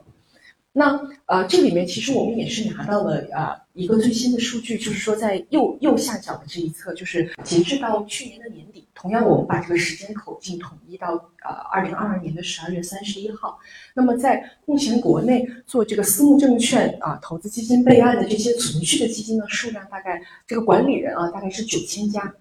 [0.75, 13.59] 那呃，这里面其实我们也是拿到了呃一个最新的数据，就是说在右右下角的这一侧，就是截至到去年的年底，同样我们把这个时间口径统一到呃二零二二年的十二月三十一号。
[13.93, 22.33] 那么在目前国内做这个私募证券啊投资基金备案的这些存续的基金的数量，大概这个管理人啊大概是九千家，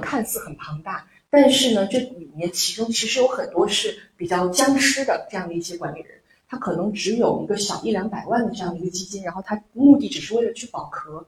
[0.00, 6.20] 看似很庞大，但是呢这里面其中其实有很多是比较僵尸的这样的一些管理人。
[6.52, 11.24] 他可能只有一个小一两百万的这样的一个基金，然后他目的只是为了去保壳。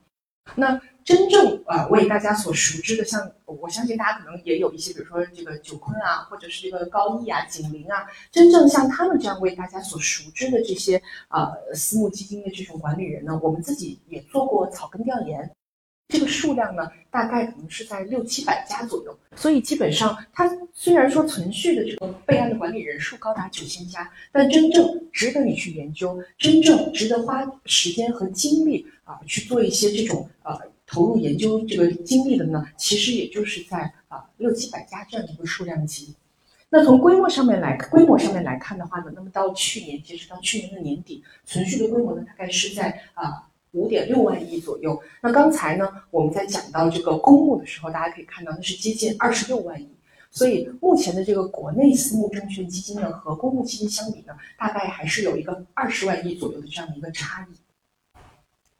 [0.56, 15.48] 那真正啊为大家所熟知的，像我相信大家可能也有一些，比如说这个九坤啊，或者是这个高毅啊、景林啊，真正像他们这样为大家所熟知的这些啊私募基金的这种管理人呢，我们自己也做过草根调研。
[16.08, 36.14] 这个数量呢，大概可能是在六七百家左右，所以基本上它虽然说存续的这个备案的管理人数高达九千家，但真正值得你去研究、真正值得花时间和精力啊去做一些这种呃投入研究这个精力的呢，其实也就是在啊六七百家这样的一个数量级。
[36.68, 43.48] 那从规模上面来规模上面来看的话呢，那么到去年截止到去年的年底，存续的规模呢，大概是在啊。
[43.72, 44.98] 五点六万亿左右。
[45.20, 49.88] 那刚才呢，我们在讲到这个公募的时候，大家可以看到那是接近二十六万亿。
[50.30, 57.56] 所以目前的这个国内私募证券基金呢，和公募基金相比呢，大概还是有一个二十万亿左右的这样的一个差异。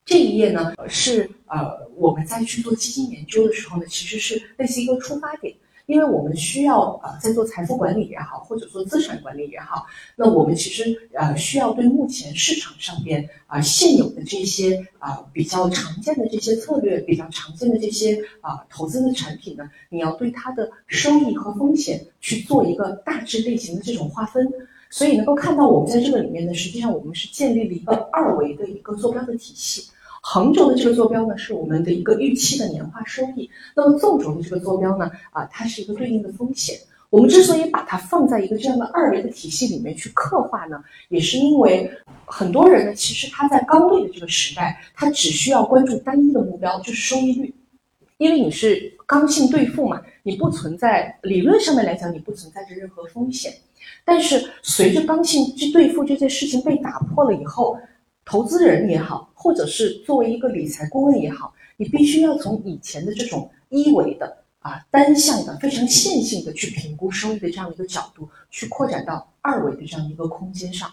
[0.04, 5.54] 这一页呢，是呃我们在去做基金研究的时候呢，其实是类似一个出发点。
[5.92, 9.84] 因为我们需要呃在做财富管理也好，或者做资产管理也好，
[10.16, 24.50] 那我们其实呃需要对目前市场上边啊现有的这些啊比较常见的这些策略，比较常见的这些啊投资的产品呢，你要对它的收益和风险去做一个大致类型的这种划分。
[24.88, 29.90] 所以能够看到我们在这个里面呢，实际上我们是建立了一个二维的一个坐标的体系。
[30.24, 33.50] 横轴的这个坐标呢，是我们的一个预期的年化收益。
[33.74, 36.78] 那么纵轴的这个坐标呢，啊，它是一个对应的风险。
[37.10, 41.90] 我们之所以把它放在一个这样的二维的体系里面去刻画呢，也是因为
[42.24, 47.52] 很多人呢，其实他在刚兑的这个时代，他只需要关注单一的目标，就是收益率，
[48.16, 53.52] 因为你是刚性兑付嘛，你不存在理论上面来讲，你不存在着任何风险。
[54.04, 57.76] 但是随着刚性去兑付这件事情被打破了以后，
[58.24, 70.88] 投资人也好，或者是作为一个理财顾问也好，你必须要从以前的这种一维的啊单向的非常线性的去评估收益的这样一个角度，去扩展到二维的这样一个空间上，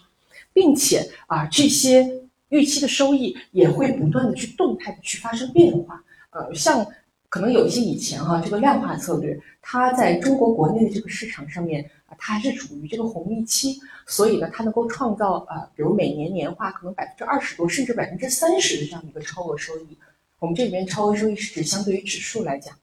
[0.52, 2.10] 并且啊这些
[2.50, 6.04] 预期的收益也会不断的去动态的去发生变化。
[6.32, 6.86] 呃，像
[7.30, 11.90] 可能有一些以前哈这个量化策略，它在中国国内的这个市场上面。
[12.18, 19.98] 它还是处于这个红利期，所以呢，它能够创造呃，比如每年年化可能百分之二十多，甚至百分之三十的这样一个超额收益。
[20.40, 22.74] 我们这里面超额收益是指相对于指数来讲，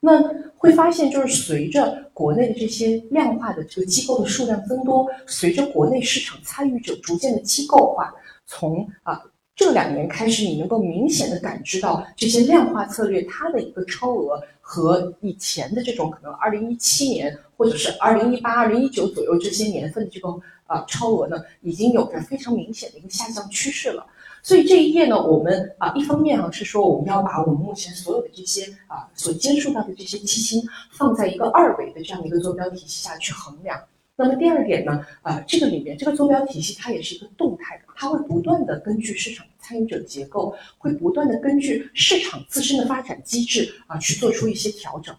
[0.00, 0.22] 那
[0.56, 8.12] 会发现就是随着国内的这些量化的这个机构的数量增多，随着国内市场参与者逐渐的机构化，
[8.46, 9.22] 从啊。
[9.54, 20.28] 这两年开始，你能够明显的感知到这些量化策略它的一个超额和以前的这种可能二零一七年或者是二零一八、二零一九左右这些年份的这个
[20.66, 24.06] 啊超额呢，已经有着非常明显的一个下降趋势了。
[24.42, 33.78] 所以这一页呢，我们啊一方面啊是说我们要把我们目前所有的这些啊所接触到的这些基金放在一个二维的这样的一个坐标体系下去衡量。
[34.14, 45.16] 那么第二点呢，呃，这个里面这个坐标体系它也是一个动态的，它会不断的根据市场参与者结构，会不断的根据市场自身的发展机制啊去做出一些调整。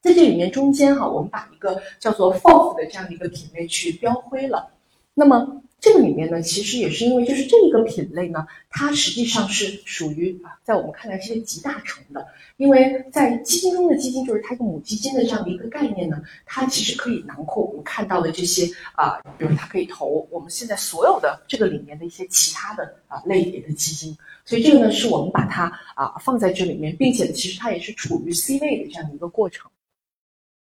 [0.00, 4.70] 在这里面中间哈，我们把一个叫做 FOF 的这样的一个品类去标灰了。
[5.12, 12.26] 那么这个里面呢，其实也是因为就是这一个品类呢，它实际上是属于啊，在我们看来是一个集大成的。
[12.56, 24.16] 因为在基金中的基金，就是它一个母基金的这样的一个概念呢，它其实可以囊括我们看到的这些啊，比如它可以投我们现在所有的这个里面的一些其他的啊类别的基金。
[24.46, 25.64] 所以这个呢，是我们把它
[25.94, 29.70] 啊放在这里面，并且，其实它也是处于 C 位的这样的一个过程。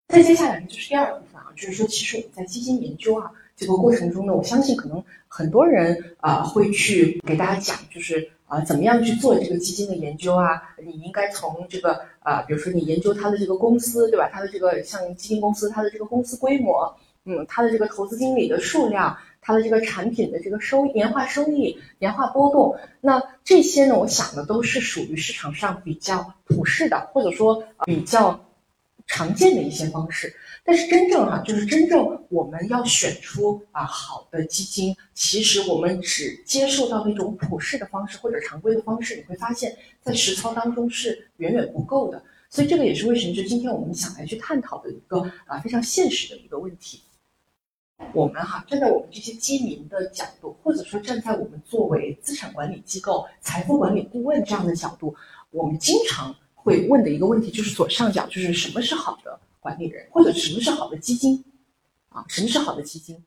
[0.10, 3.32] 再接下来呢，就是第二部分啊，就是说其实我们在基金研究啊。
[3.58, 10.62] 这个过程中呢，我相信可能很多人啊会去给大家讲，就是啊怎么样去做这个基金的研究啊？
[10.86, 14.30] 你应该从这个啊，比如说你研究它的这个公司，对吧？
[14.32, 16.96] 它的这个像基金公司，它的这个公司规模，
[17.26, 28.40] 嗯，它的这个投资经理的数量，它的这个产品的这个收年化收益、年化波动，那这些呢，我想的都是属于市场上比较普适的，或者说比较
[29.08, 30.36] 常见的一些方式。
[30.64, 42.22] 但是真正哈，就是真正我们要选出啊好的基金，其实我们只接受到那种普适的方式或者常规的方式，你会发现在实操当中是远远不够的。
[42.50, 47.02] 所以这个也是为什么就今天我们想来去探讨的一个啊非常现实的一个问题。
[48.14, 55.16] 我们哈站在我们这些基民的角度，或者说站在我们作为资产管理机构、财富管理顾问这样的角度，
[55.50, 56.36] 我们经常
[56.68, 59.40] 会问的一个问题就是左上角就是什么是好的。
[59.60, 61.44] 管理人或者什么是好的基金
[62.08, 62.24] 啊？
[62.30, 63.22] 什么是好的基金？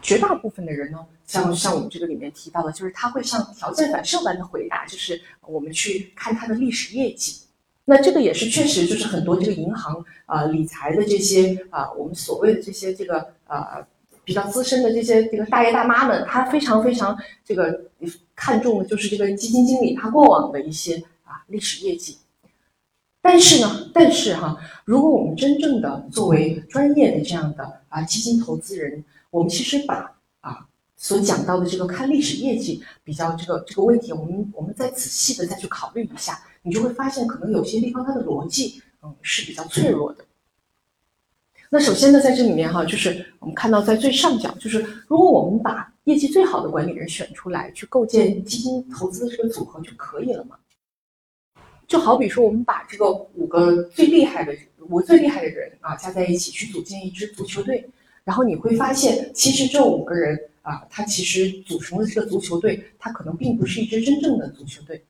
[0.00, 7.42] 绝大部分的人呢，像像我们这个里面提到的，就是他会像条件反射般的回答，就是我们去看他的历史业绩。
[7.84, 13.86] 那这个也是确实，就是很多这个银行啊理财的这些啊，我们所谓的这些这个呃
[14.24, 17.90] 比较资深的这些这个大爷大妈们，他非常非常这个
[18.34, 22.16] 看重的就是这个基金经理他过往的一些啊历史业绩。
[23.22, 30.66] 但是呢，但是哈，如果我们真正的作为专业的这样的啊基金投资人，我们其实把啊
[30.96, 40.24] 所讲到的这个看历史业绩比较这个这个问题，我们我们再仔细的再去考虑一下，你就会发现可能有些地方它的逻辑嗯是比较脆弱的。
[41.70, 50.56] 那首先呢，在这里面哈，就是我们看到在最上角，就是如果我们把业绩最好的管理人选出来，去构建基金投资的这个组合就可以了嘛？
[51.92, 57.86] 就好比说，我们把这个五个最厉害的五个最厉害的人啊加在一起去组建一支足球队，
[58.24, 65.04] 然后你会发现，其实这五个人啊，他其实组成的这个足球队，他可能并不是一支真正的足球队，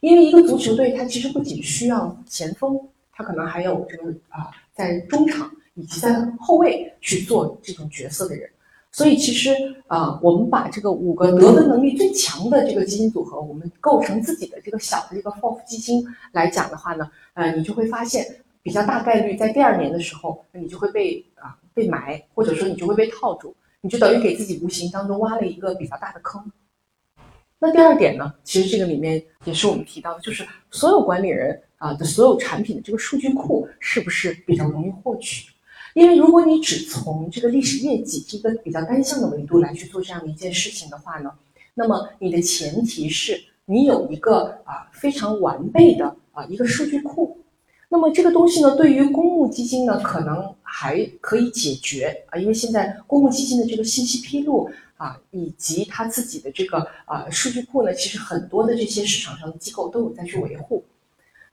[0.00, 2.76] 因为一个足球队，它其实不仅需要前锋，
[3.12, 8.50] 它可能还有这个啊，在中场以及在后卫去做这种角色的人。
[8.92, 9.54] 所以其实
[9.86, 18.26] 啊，我们把这个五个得分能力最强的这个基金组合，我们构成自己的这个小的这个 FOF 基金来讲的话呢，呃，你就会发现
[18.62, 26.42] 比较大概率在第二年的时候，你就会被啊被埋，或者说你就会被套住，你就等于给自己无形当中挖了一个比较大的坑。
[27.60, 35.48] 那第二点呢，其实这个里面也是我们提到的，就是所有管理人啊的所有产品的这个数据库是不是比较容易获取？
[36.00, 41.30] 因为如果你只从这个历史业绩这个比较单向的维度来去做这样的一件事情的话呢，
[41.74, 47.36] 那么你的前提是你有一个啊非常完备的啊一个数据库，
[47.90, 60.82] 那么这个东西呢，对于公募基金呢可能还可以解决啊，因为现在公募基金的这个信息披露啊以及它自己的这个啊数据库呢，其实很多的这些市场上的机构都有在去维护。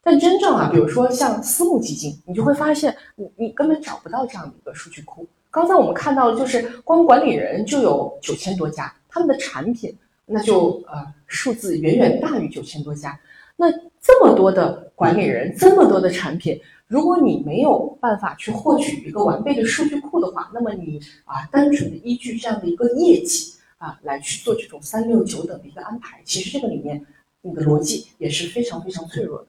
[0.04, 5.28] 但真正啊，比如说像私募基金，你就会发现，你你根本找不到这样的一个数据库。
[5.52, 9.94] 刚才我们看到的就是光管理人就有九千多家，他们的产品
[10.26, 13.20] 那就呃数字远远大于九千多家。
[13.56, 27.04] 那这么多的管理人，这么多的产品，如果你没有办法去获取一个完备的数据库的话，那么你啊单纯的依据这样的一个业绩啊来去做这种三六九等的一个安排，其实这个里面
[27.42, 29.48] 你的逻辑也是非常非常脆弱的。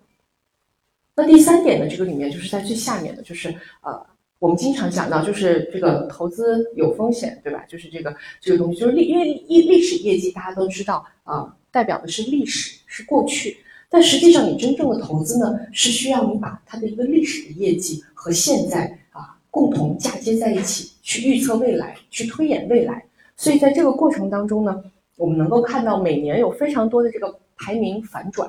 [1.18, 3.52] 那第三点呢，这个里面就是在最下面的，就是
[3.82, 4.00] 呃，
[4.38, 7.64] 我们经常讲到，就是这个投资有风险，对吧？
[7.68, 13.56] 就是这个这个东西，就是历因为历历史业绩大家都知道啊，代表的是历史，是过去。
[13.90, 23.04] 但实际上，你真正的投资呢，是需要你把它的一个历史的业绩和现在啊共同嫁接在一起，去预测未来，去推演未来。
[23.36, 24.80] 所以在这个过程当中呢，
[25.16, 28.48] 我们能够看到每年有非常多的这个排名反转。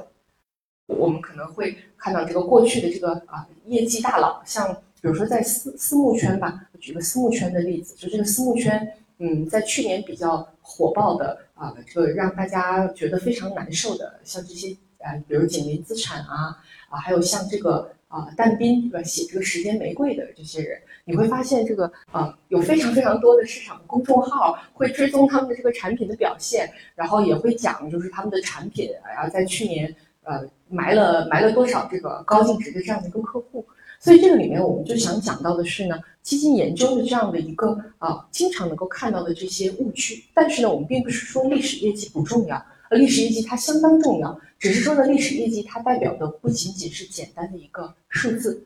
[0.98, 16.58] 我们可能会看到这个过去的这个啊业绩大佬，像比如说在私私募圈吧，举个私募圈的例子，就这个私募圈，嗯，在去年比较火爆的啊，这个让大家觉得非常难受的，像这些呃，比如锦林资产啊，
[16.90, 29.96] 啊，还有像这个啊但斌对吧，写这个时间玫瑰的这些人，你会发现这个啊有非常非常多的市场公众号会追踪他们的这个产品的表现，然后也会讲就是他们的产品，然后在去年。
[30.24, 33.66] 呃，埋了埋了多少这个高净值的这样的一个客户，
[34.00, 40.24] 所以这个里面我们就想讲到的是呢，基金研究的这样的一个啊，经常能够看到的这些误区。
[40.34, 48.66] 但是呢，我们并不是说历史业绩不重要，呃历史业绩它相当重要，只是说呢，历史业绩它代表的不仅仅是简单的一个数字。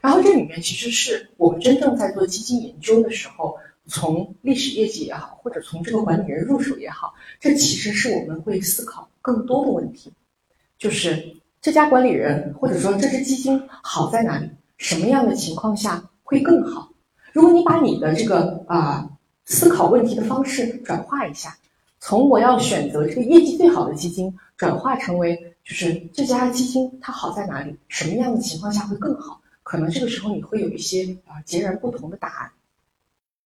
[0.00, 3.56] 然后这里面其实是我们真正在做基金研究的时候，
[3.86, 9.08] 从历史业绩也好，或者从这个管理人入手也好，这其实是我们会思考。
[9.28, 10.10] 更多的问题，
[10.78, 14.48] 就是这家管理人或者说这只基金好在哪里？
[14.78, 16.90] 什么样的情况下会更好？
[17.34, 19.06] 如果你把你的这个啊
[19.44, 21.58] 思考问题的方式转化一下，
[22.00, 32.50] 从我要选择这个业绩最好的基金，转化成为就是这家基金它好在哪里，什么样的情况下会更好，可能这个时候你会有一些啊截然不同的答案。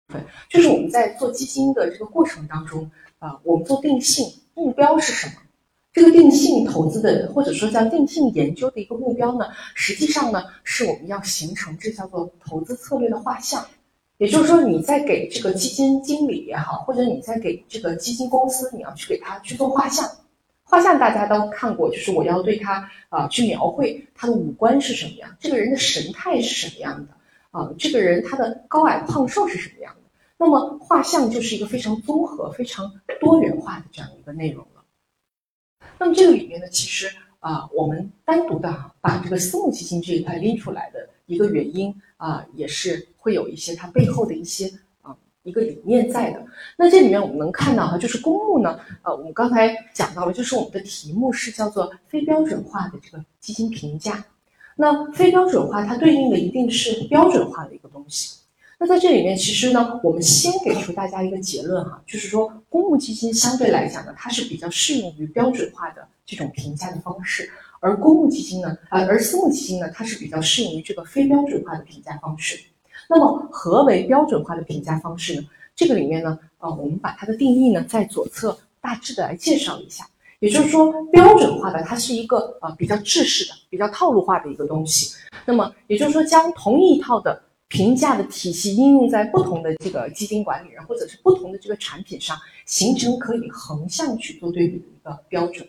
[0.06, 5.34] 对，就是我们在做基金的这个过程当中啊，我们做定性目标是什么？
[5.92, 13.64] 这个定性投资的，或者说叫定性研究的一个目标呢，实际上呢，是我们要形成这叫做投资策略的画像。
[14.16, 20.08] 也就是说，你在给这个基金经理也好，或者你在给这个基金公司，你要去给他去做画像。
[20.62, 27.12] 画像大家都看过，就是我要对他啊去描绘他的五官是什么样，这个人的神态是什么样的
[27.50, 30.00] 啊，这个人他的高矮胖瘦是什么样的。
[30.38, 32.90] 那么画像就是一个非常综合、非常
[33.20, 34.66] 多元化的这样一个内容。
[36.02, 44.68] 那么这个里面呢，其实啊，我们单独的把这个私募基金这一块拎出来的一个原因啊，也是会有一些它背后的一些
[45.00, 46.44] 啊一个理念在的。
[46.76, 54.24] 那这里面我们能看到哈，就是公募呢，呃，我们刚才讲到了，就是我们的题目是叫做非标准化的这个基金评价。
[54.74, 58.41] 那非标准化它对应的一定是标准化的一个东西。
[58.84, 72.58] 那在这里面，其实呢，我们先给出大家一个结论哈，就是说公募基金相对来讲呢，它是比较适用于标准化的这种评价的方式，而公募基金呢，啊，而私募基金呢，它是比较适用于这个非标准化的评价方式。
[73.08, 75.44] 那么，何为标准化的评价方式呢？
[75.76, 80.04] 这个里面呢，啊，我们把它的定义呢，在左侧大致的来介绍一下。
[80.40, 85.14] 也就是说，标准化的它是一个啊比较制式的、比较套路化的一个东西。
[85.46, 87.40] 那么，也就是说，将同一套的
[87.72, 95.66] 评价的体系应用在不同的这个基金管理人或者是不同的这个产品上，形成可以横向去做对比的一个标准。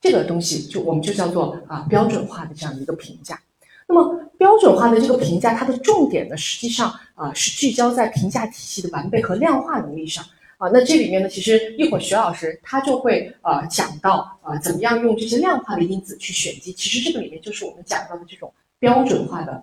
[0.00, 3.40] 这个东西就我们就叫做啊标准化的这样一个评价。
[3.86, 10.24] 那么标准化的这个评价，它的重点呢，实际上啊是聚焦在评价体系的完备和量化能力上
[10.58, 10.68] 啊。
[10.72, 16.72] 那这里面呢，其实一会儿徐老师他就会啊讲到啊怎么样用这些量化的因子去选基。
[16.72, 19.62] 其实这个里面就是我们讲到的这种标准化的。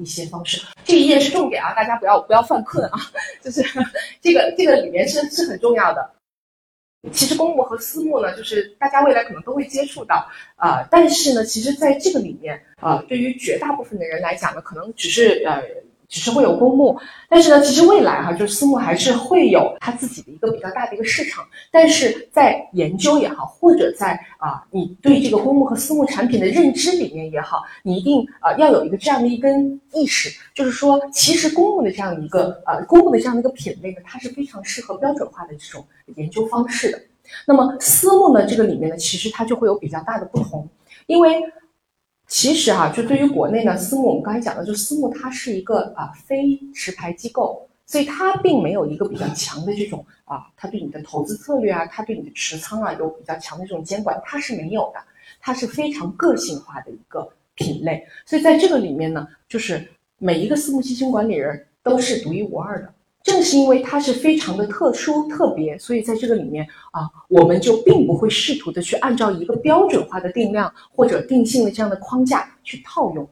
[0.00, 2.98] 一些方式，这一页是重点啊，大家不要不要犯困啊，
[3.42, 3.62] 就是
[4.20, 6.10] 这个这个里面是是很重要的。
[7.12, 10.26] 其实公募和私募呢，就是大家未来可能都会接触到
[10.56, 15.62] 啊，但是呢，其实在这个里面啊，对于绝大部分的人来讲呢，可能只是呃。
[16.08, 16.98] 只是会有公募，
[17.28, 21.44] 但是呢，其实未来哈，就是私募还是会有它自己的一个比较大的一个市场。
[21.70, 35.84] 但是在研究也好，或者在啊，你对这个公募和私募产品的认知里面也好，你一定啊要有一个这样的一根意识，就是说，其实公募的这样一个呃，公募的这样的一个品类呢，它是非常适合标准化的这种
[36.16, 37.00] 研究方式的。
[37.46, 40.68] 那么私募呢，这个里面呢，其实它就会有比较大的不同，
[41.06, 41.42] 因为。
[42.26, 55.00] 其实哈，就对于国内呢，私募我们刚才讲的，就私募它是一个啊非持牌机构，所以它并没有一个比较强的这种啊，它对你的投资策略啊，它对你的持仓啊有比较强的这种监管，它是没有的，
[55.40, 59.86] 它是非常个性化的一个品类，所以在这个里面呢，就是
[60.18, 62.93] 每一个私募基金管理人都是独一无二的。
[63.24, 73.26] 正是因为它是非常的特殊特别，所以在这个里面啊，我们就并不会试图的去按照一个标准化的定量或者定性的这样的框架去套用，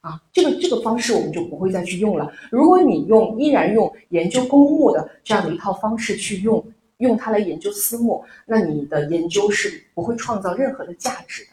[0.00, 2.32] 啊，这个这个方式我们就不会再去用了。
[2.50, 6.64] 如果你用依然用研究公募的这样的一套方式去用，
[6.96, 11.50] 用它来研究私募，那你的研究是不会创造任何的价值的。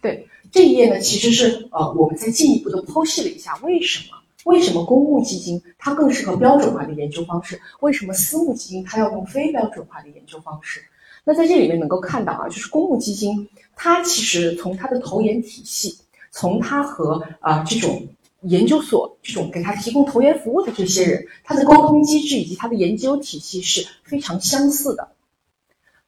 [0.00, 4.18] 对这一页呢，其实是呃，我们再进一步的剖析了一下为什么。
[4.44, 7.60] 为什么公募基金它更适合标准化的研究方式？
[7.80, 10.82] 为什么私募基金它要用非标准化的研究方式？
[11.24, 15.98] 那在这里面能够看到啊，就是公募基金它其实从它的投研体系，
[16.32, 18.08] 从它和啊这种
[18.40, 25.12] 研究所这种给它提供投研服务的这些人，它的沟通机制以及它的研究体系是非常相似的。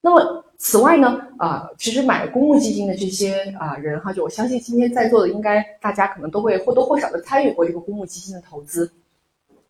[0.01, 8.91] 那么此外呢，啊，其实买公募基金的这些啊人哈，就我相信今天在座的应该大家可能都会或多或少的参与过这个公募基金的投资。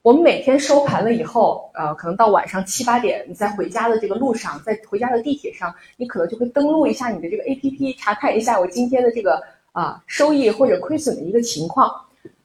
[0.02, 9.42] 我们每天收盘了以后，呃，可能到晚上七八点，你在回家的这个路上，在回家的地铁上，你可能就会登录一下你的这个 A P P，查看一下我今天的这个
[9.72, 11.90] 啊收益或者亏损的一个情况。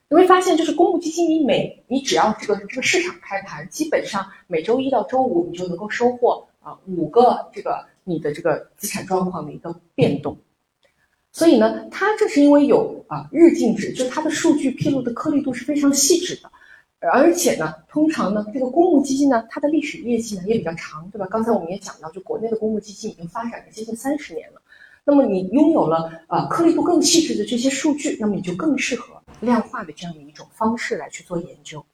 [0.09, 6.43] 你会发现，就是公募基金，你每你只要这个这个市场开盘，基本上每周一到周五你就能够收获。
[6.61, 10.35] 啊，五个这个你的这个资产状况的一个变动，
[11.31, 16.51] 所以呢，它正是因为有啊日净值，就它的数据披露的颗粒度是非常细致的，
[17.11, 21.27] 而且呢，通常呢，这个公募基金呢，它的历史业绩呢也比较长，对吧？
[21.29, 24.61] 刚才我们也讲到，就国内的公募基金已经发展了接近三十年了，
[25.05, 31.85] 那么你拥有了啊颗粒度更细致的这些数据，那么你就更适合量化的这样的一种方式来去做研究。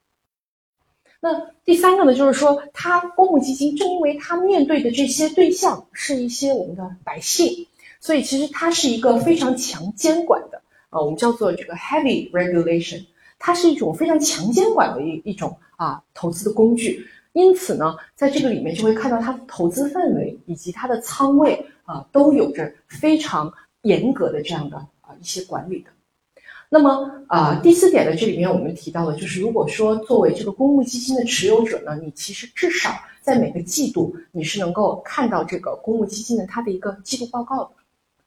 [1.26, 7.66] 那第三个呢，就是说，它公募基金正因为它面对的这些对象是一些我们的百姓，
[7.98, 13.04] 所以其实它是一个非常强监管的，呃，我们叫做这个 heavy regulation，
[13.40, 17.04] 它是一种非常强监管的一一种啊投资的工具。
[17.32, 23.52] 因此呢，在这个里面就会看到它的投资范围以及它的仓位啊，都有着非常
[23.82, 25.90] 严格的这样的啊一些管理的。
[26.76, 32.90] 那么啊，第四点呢，这里面我们提到的就是，如果说作为这个公募基金的持有者呢，你其实至少
[33.22, 37.70] 在每个季度你是能够看到这个公募基金的它的一个季度报告的。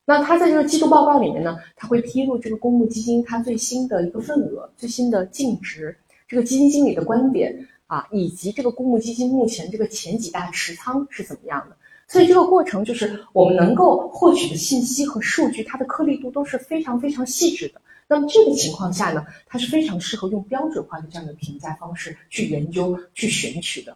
[0.04, 5.96] 那它在这个季度报告里面呢，它会披露这个公募基金它最新的一个份额、最新的净值，
[6.28, 7.68] 这个基金经理的观点。
[7.86, 11.76] 啊，以及这个公募基金目前这个前几大持仓是怎么样的？
[12.08, 17.82] 所以这个过程就是我们能够获取的信息和数据，它的颗粒度都是非常非常细致的。
[18.10, 23.96] 那么这个情况下呢，它是非常适合用标准化的这样的评价方式去研究、去选取的。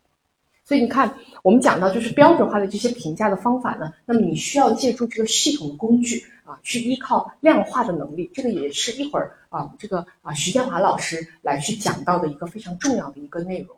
[0.63, 8.29] 所以你看，我们讲到就是标准化的这些评价的方法呢，那么你需要借助这个系统的工具啊，去依靠量化的能力。
[8.33, 13.75] 这个也是一会儿啊，这个啊徐建华老师来去讲到的一个非常重要的一个内容。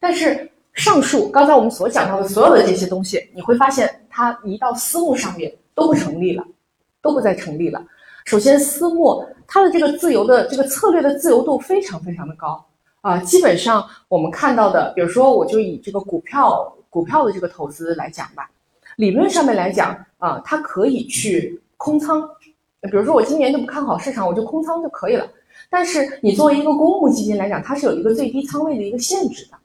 [0.00, 6.42] 但是上述刚才我们所讲到的所有的这些东西，你会发现它移到私募上面都不成立了，
[7.02, 7.86] 都不再成立了。
[8.30, 12.64] 首先，私募它的这个自由的这个策略的自由度非常非常的高
[13.00, 18.48] 啊，基本上我们看到的，比如说我就以这个股票股票的这个投资来讲吧，
[18.98, 22.22] 理论上面来讲啊，它可以去空仓，
[22.82, 25.26] 比如说我今年就不看好市场，我就空仓就可以了。
[25.68, 29.58] 但是你作为一个公募基金来讲，它是有一个最低仓位的一个限制的。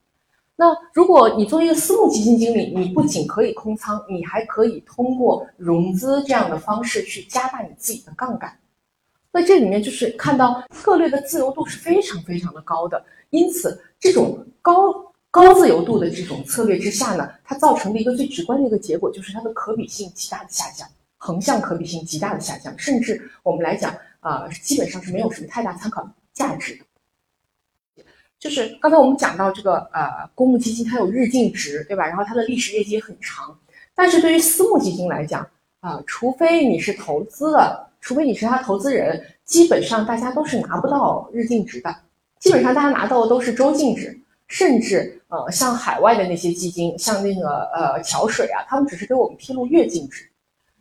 [0.57, 8.57] 那如果你作为一个私募基金经理，你不仅可以空仓，你还可以通过融资这样的方式去加大你自己的杠杆。
[9.33, 20.87] 那这里面就是看到策略的自由度是非常非常的高的，因此这种高高自由度的这种策略之下呢，它造成的一个最直观的一个结果就是它的可比性极大的下降，
[21.17, 26.84] 横向可比性极大的下降，甚至我们来讲啊，基本上是没有什么太大参考价值的。
[28.45, 32.05] 就是刚才我们讲到这个呃公募基金，它有日净值，对吧？
[32.05, 33.57] 然后它的历史业绩也很长。
[33.95, 35.41] 但是对于私募基金来讲
[35.79, 41.95] 啊，除非你是投资的，除非你是他投资人，基本上大家都是拿不到日净值的。
[42.39, 44.15] 基本上大家拿到的都是周净值，
[44.47, 50.29] 甚至呃像海外的那些基金，像那个呃桥水啊，他们只是给我们披露月净值，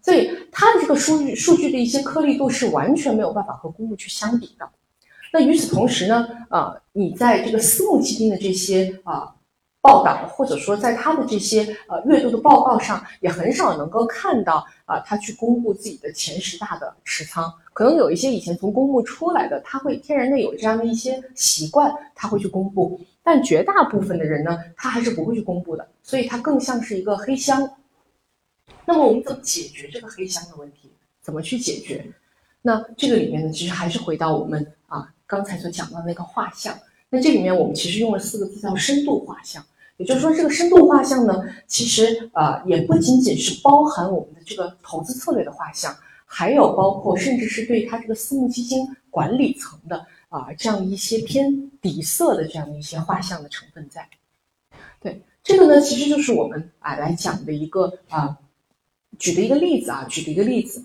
[0.03, 4.69] 所以它的这个数据数据的一些颗粒度是完全没有办法和公募去相比的。
[5.35, 9.35] 那与此同时呢，啊，你在这个私募基金的这些啊
[9.81, 17.53] 报道，或者说在他的这些呃月度的报告上，也很少能够看到啊，他去公布自己的前十大的持仓。
[17.73, 23.01] 可能有一些以前从公募出来的，他会天然的有这样的一些习惯，他会去公布。
[23.25, 27.69] 但绝大部分的人呢，他还是不会去公布的，所以它更像是一个黑箱。
[28.87, 30.93] 那么我们怎么解决这个黑箱的问题？
[31.21, 32.07] 怎么去解决？
[32.63, 34.65] 那这个里面呢，其实还是回到我们。
[35.27, 39.65] 刚才所讲到那个画像，那这里面我们其实用了四个字叫深度画像，
[39.97, 45.97] 也就是说这个深度画像呢，其实呃也不仅仅是包含我们的这个投资策略的画像，
[46.27, 54.07] 还有包括甚至是对它这个私募基金管理层的啊这样一些偏底色的这样的一些画像的成分在。
[55.01, 58.37] 对这个呢，其实就是我们啊来讲的一个啊
[59.19, 60.85] 举的一个例子啊，举的一个例子，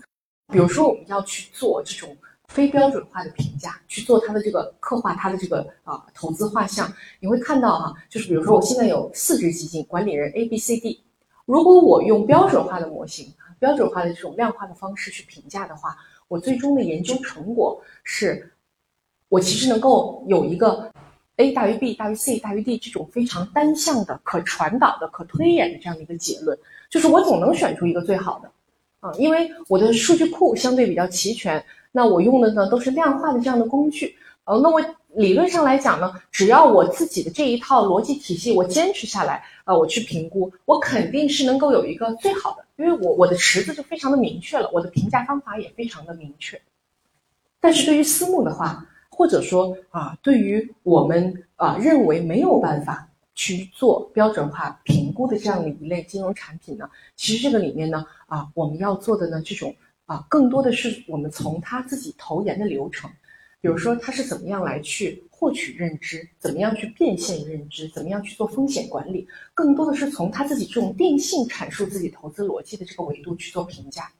[0.50, 2.16] 比如说我们要去做这种。
[2.50, 11.00] 非标准化的评价去做它的这个刻画，它的这个啊投资画像，你会看到哈，就是比如说我现在有四只基金，管理人 A、B、C、D，
[11.46, 15.96] 如果我用标准化的模型，标准化的这种量化的方式去评价的话，
[16.26, 18.52] 我最终的研究成果是，
[19.28, 20.90] 我其实能够有一个
[21.36, 26.58] A 大于 B 大于 C 大于 D 这种非常单向的、可传导的、可推演的这样的一个结论，
[26.90, 28.50] 就是我总能选出一个最好的，
[28.98, 31.64] 啊，因为我的数据库相对比较齐全。
[31.92, 34.80] 那我用的呢都是量化的这样的工具，呃，那我
[35.14, 46.60] 理论上来讲呢，只要我自己的这一套逻辑体系我坚持下来，呃，我去评估，我肯定是能够有一个最好的，因为我我的池子就非常的明确了，我的评价方法也非常的明确。
[47.60, 59.74] 但是对于私募的话，或者说啊，对于我们啊认为没有办法去做标准化评估的这样的一类金融产品呢，其实这个里面呢啊，我们要做的呢这种。
[60.10, 63.08] 啊，更多的是我们从他自己投研的流程，
[63.60, 74.10] 比如说他是怎么样来去获取认知，怎么样去变现认知，怎么样去做风险管理，更多的是从他自己这种定性阐述自己投资逻辑的这个维度去做评价。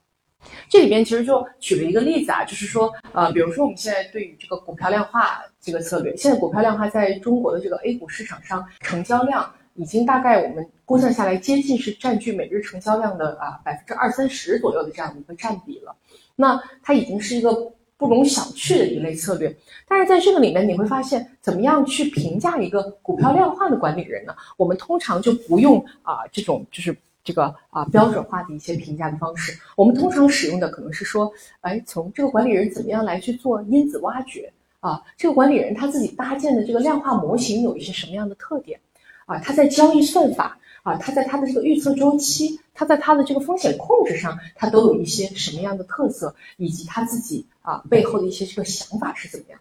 [0.69, 15.95] 这里边其实就举了一个例子啊，就是说，呃，比如说我们现在对于这个股票量化这个策略，现在股票量化在中国的这个 A 股市场上成交量已经大概我们估算下来，接近是占据每日成交量的啊百分之二三十左右的这样的一个占比了。
[16.35, 19.55] 那它已经是一个不容小觑的一类策略。
[19.87, 24.35] 但是在这个里面，你会发现，怎么样去评价一个股票量化的管理人呢？
[24.57, 26.93] 我们通常就不用啊这种就是。
[27.23, 34.99] 这个啊标准化的一些评价的方式，我们通常使用的可能是说，哎，从这个管理人怎么样来去做因子挖掘啊？
[35.15, 38.79] 这个管理人他自己搭建的这个量化模型有一些什么样的特点
[39.27, 39.37] 啊？
[39.37, 49.59] 他在交易算法啊，他在他的这个预测周期，他在他的这个风险控制上，他都有一些什么样的特色，以及他自己啊背后的一些这个想法是怎么样？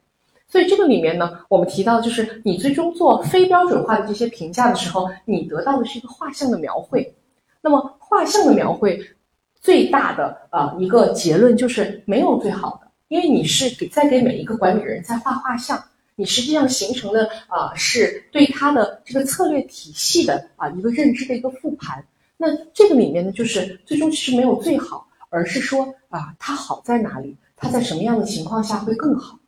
[0.48, 7.14] 所以这个里面呢，我们提到就是你最终做非标准化的这些评价的时候，你得到的是一个画像的描绘。
[7.60, 9.00] 那么画像的描绘，
[9.60, 15.84] 最大的呃一个结论就是没有最好的，因为你是给在给每一个管理人在画画像，
[16.16, 22.04] 你实际上形成的啊是对他的这个策略体系的啊一个认知的一个复盘。
[22.36, 29.38] 那这个里面呢，就是最终其实没有最好，而是说啊它好在哪里，它在什么样的情况下会更好。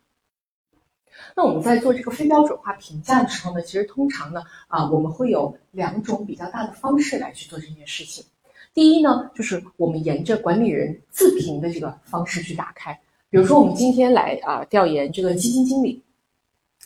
[1.35, 8.23] 那我们在做这个非标准化评价的时候呢，其实通常呢，啊，我们会有两种比较大的方式来去做这件事情。
[8.73, 12.99] 第一呢，就是我们沿着管理人自评的这个方式去打开。
[13.29, 16.03] 比如说，我们今天来啊调研这个基金经理，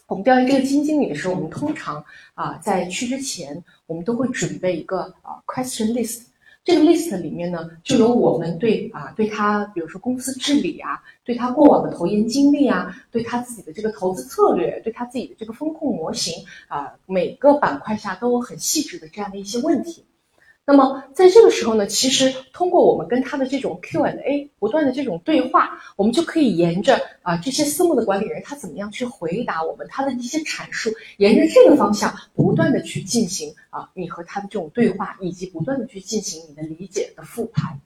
[0.08, 2.04] 我们调研这个基金经理的时候，我们通常
[2.34, 6.22] 啊在去之前，我们都会准备一个啊 question list。
[6.64, 20.06] 这个 list 里面呢，就有我们对啊对他，比如说公司治理啊，对他过往的投研经历啊，对他自己的这个投资策略，对他自己的这个风控模型啊，每个板块下都有很细致的这样的一些问题。
[20.70, 37.80] 那么在这个时候呢，其实通过我们跟他的这种 Q&A 不断的这种对话，我们就可以沿着啊这些私募的管理人他怎么样去回答我们他的一些阐述，沿着这个方向不断的去进行啊你和他的这种对话，以及不断的去进行你的理解的复盘。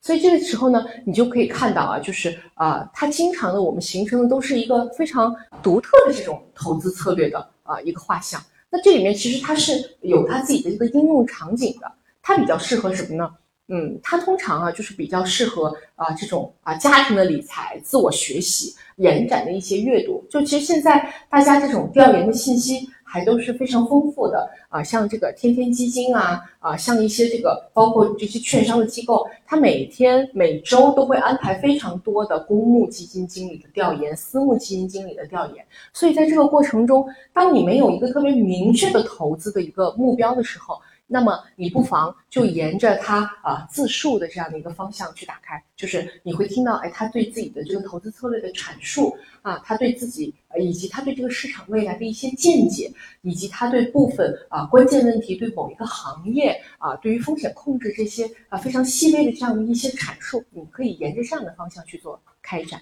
[0.00, 8.40] 所以这个时候呢，你就可以看到啊，就是啊他经常的我们形成的都是一个非常独特的这种投资策略的啊一个画像。
[8.70, 11.92] 那这里面其实它是有它自己的一个应用场景的。
[12.22, 13.28] 它比较适合什么呢？
[13.68, 20.22] 嗯，它通常啊就是比较适合啊这种啊家庭的理财、自我学习、延展的一些阅读。
[20.28, 35.64] 就其实现在大家这种调研的信息还都是非常丰富的啊，像这个天天基金啊啊，像一些这个包括这些券商的机构，它每天每周都会安排非常多的公募基金经理的调研、私募基金经理的调研。
[35.94, 40.78] 所以在这个过程中，当你没有一个特别明确的投资的一个目标的时候，
[41.12, 52.90] 那么你不妨就沿着他啊自述的这样的一个方向去打开，就是你会听到，哎，他对自己的这个投资策略的阐述啊，他对自己呃以及他对这个市场未来的一些见解，
[53.20, 62.80] 以及他对部分啊关键问题，对某一个行业啊，对于风险控制这些啊非常细微的这样的一些阐述，你可以沿着这样的方向去做开展。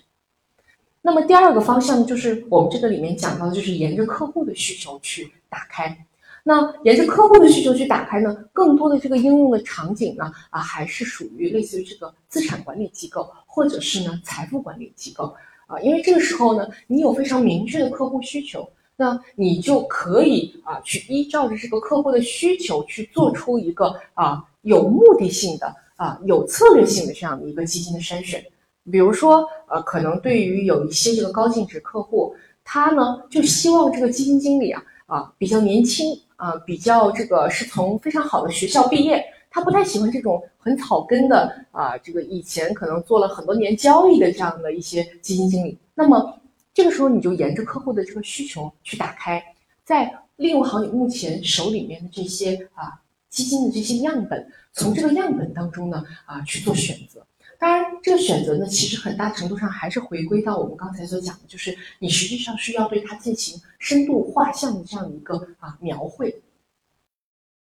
[1.02, 6.06] 那么第二个方向就是我们这个里面讲到的，就是沿着客户的需求去打开。
[6.42, 15.34] 那沿着客户的需求去打开呢，更多的这个应用的场景呢，啊，还是属于类似于这个资产管理机构，或者是呢财富管理机构，
[15.66, 18.66] 啊，因为这个时候呢，你有非常明确的客户需求，
[18.96, 28.42] 那你就可以啊，去依照着这个客户的需求去做出一个啊有目的性的啊有策略性的这样的一个基金的筛选，
[28.90, 32.34] 比如说呃，可能对于有一些这个高净值客户，
[32.64, 36.18] 他呢就希望这个基金经理啊啊比较年轻。
[36.40, 45.78] 啊，比较这个是从非常好的学校毕业，他不太喜欢这种很草根的啊，这个以前可能做了很多年交易的这样的一些基金经理。
[45.94, 46.40] 那么
[46.72, 49.42] 这个时候你就沿着客户的这个需求去打开，
[49.84, 57.24] 再利用好你目前手里面的这些啊基金的这些样本，从这个样本当中呢啊去做选择。
[57.60, 66.34] 当然，这个选择呢，其实很大程度上还是回归到我们刚才所讲的，就是你实际上是要对它进行深度画像的这样一个啊描绘。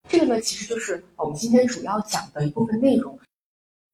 [0.09, 3.17] 这个呢，其实就是我们今天主要讲的一部分内容。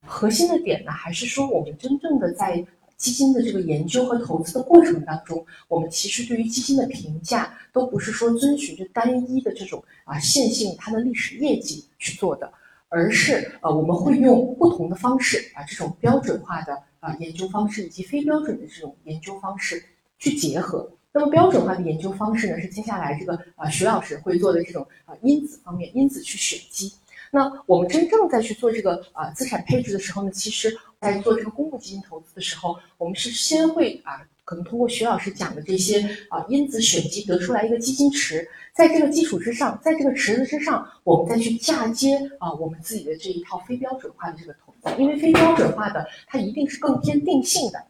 [0.07, 2.65] 核心的点呢，还是说我们真正的在
[2.97, 12.51] 基金的这个研究和投资的过程当中，我们其实对于基金的评价，都不是说遵循着单一的这种啊线性它的历史业绩去做的。
[12.91, 19.82] 而是呃，我们会用不同的方式啊，这种标准化的啊研究方式以及非标准的这种研究方式
[20.18, 20.91] 去结合。
[21.12, 26.93] 那么标准化的研究方式呢，是接下来这个啊徐老师会做的这种啊因子方面因子去选基。
[27.32, 34.20] 那我们真正在去做这个啊资产配置的时候呢，其实在做这个公募基金投资的时候，我们是先会啊，
[34.51, 38.45] 可能通过徐老师讲的这些啊因子选集得出来一个基金池，
[38.75, 47.81] 在这个基础之上，在这个池子之上，我们再去嫁接啊我们自己的这一套非标准化的这个投资，因为非标准化的它一定是更偏定性的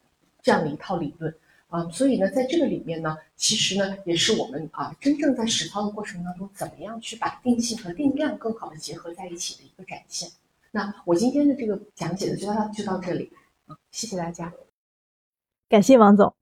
[0.42, 1.34] 这样的一套理论。
[1.68, 10.28] 啊，所以呢，在这个里面呢，其实呢，也是我们啊，真正在实操的过程当中，怎么样去把定性和定量更好的结合在一起的一个展现。
[10.72, 13.32] 那我今天的这个讲解呢，就到就到这里
[13.66, 14.52] 啊，谢谢大家，
[15.70, 16.39] 感谢王总。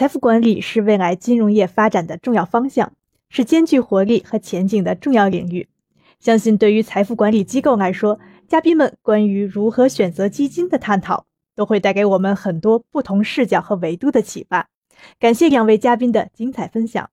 [0.00, 2.94] 财富管理是未来金融业发展的重要方向，
[3.28, 5.68] 是兼具活力和前景的重要领域。
[6.18, 11.26] 相信对于财富管理机构来说，嘉宾们关于如何选择基金的探讨。
[11.54, 14.70] 都会带给我们很多不同视角和维度的启发。
[15.18, 17.10] 感谢两位嘉宾的精彩分享。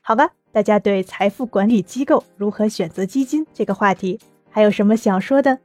[0.00, 4.18] 好吧，大家对财富管理机构如何选择基金这个话题
[4.48, 5.58] 还有什么想说的？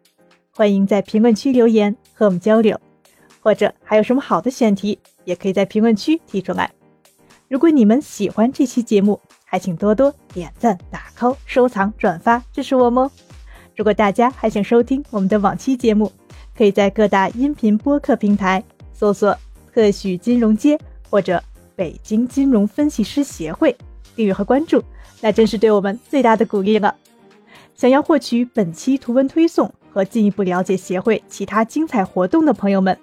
[0.52, 2.78] 欢迎在评论区留言和我们交流，
[3.40, 5.00] 或者还有什么好的选题，
[5.30, 6.72] 也可以在评论区提出来。
[7.48, 13.12] 如果你们喜欢这期节目，还请多多点赞、打 call、收藏、转发支持我们哦。
[13.76, 16.12] 如果大家还想收听我们的往期节目，
[16.58, 19.38] 可以在各大音频播客平台搜索
[19.72, 21.42] “特许金融街”或者
[21.78, 23.78] “北京金融分析师协会”，
[24.16, 24.84] 订阅和关注，
[25.22, 26.96] 那真是对我们最大的鼓励了。
[27.76, 32.98] 想要获取本期图文推送和进一步了解协会其他精彩活动的朋友们，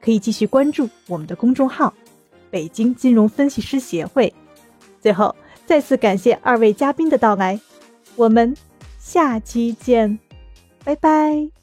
[0.00, 1.92] 可以继续关注我们的公众号
[2.50, 4.32] “北京金融分析师协会”。
[5.00, 5.34] 最后，
[5.66, 7.60] 再次感谢二位嘉宾的到来，
[8.16, 8.56] 我们
[8.98, 10.18] 下期见，
[10.84, 11.59] 拜拜。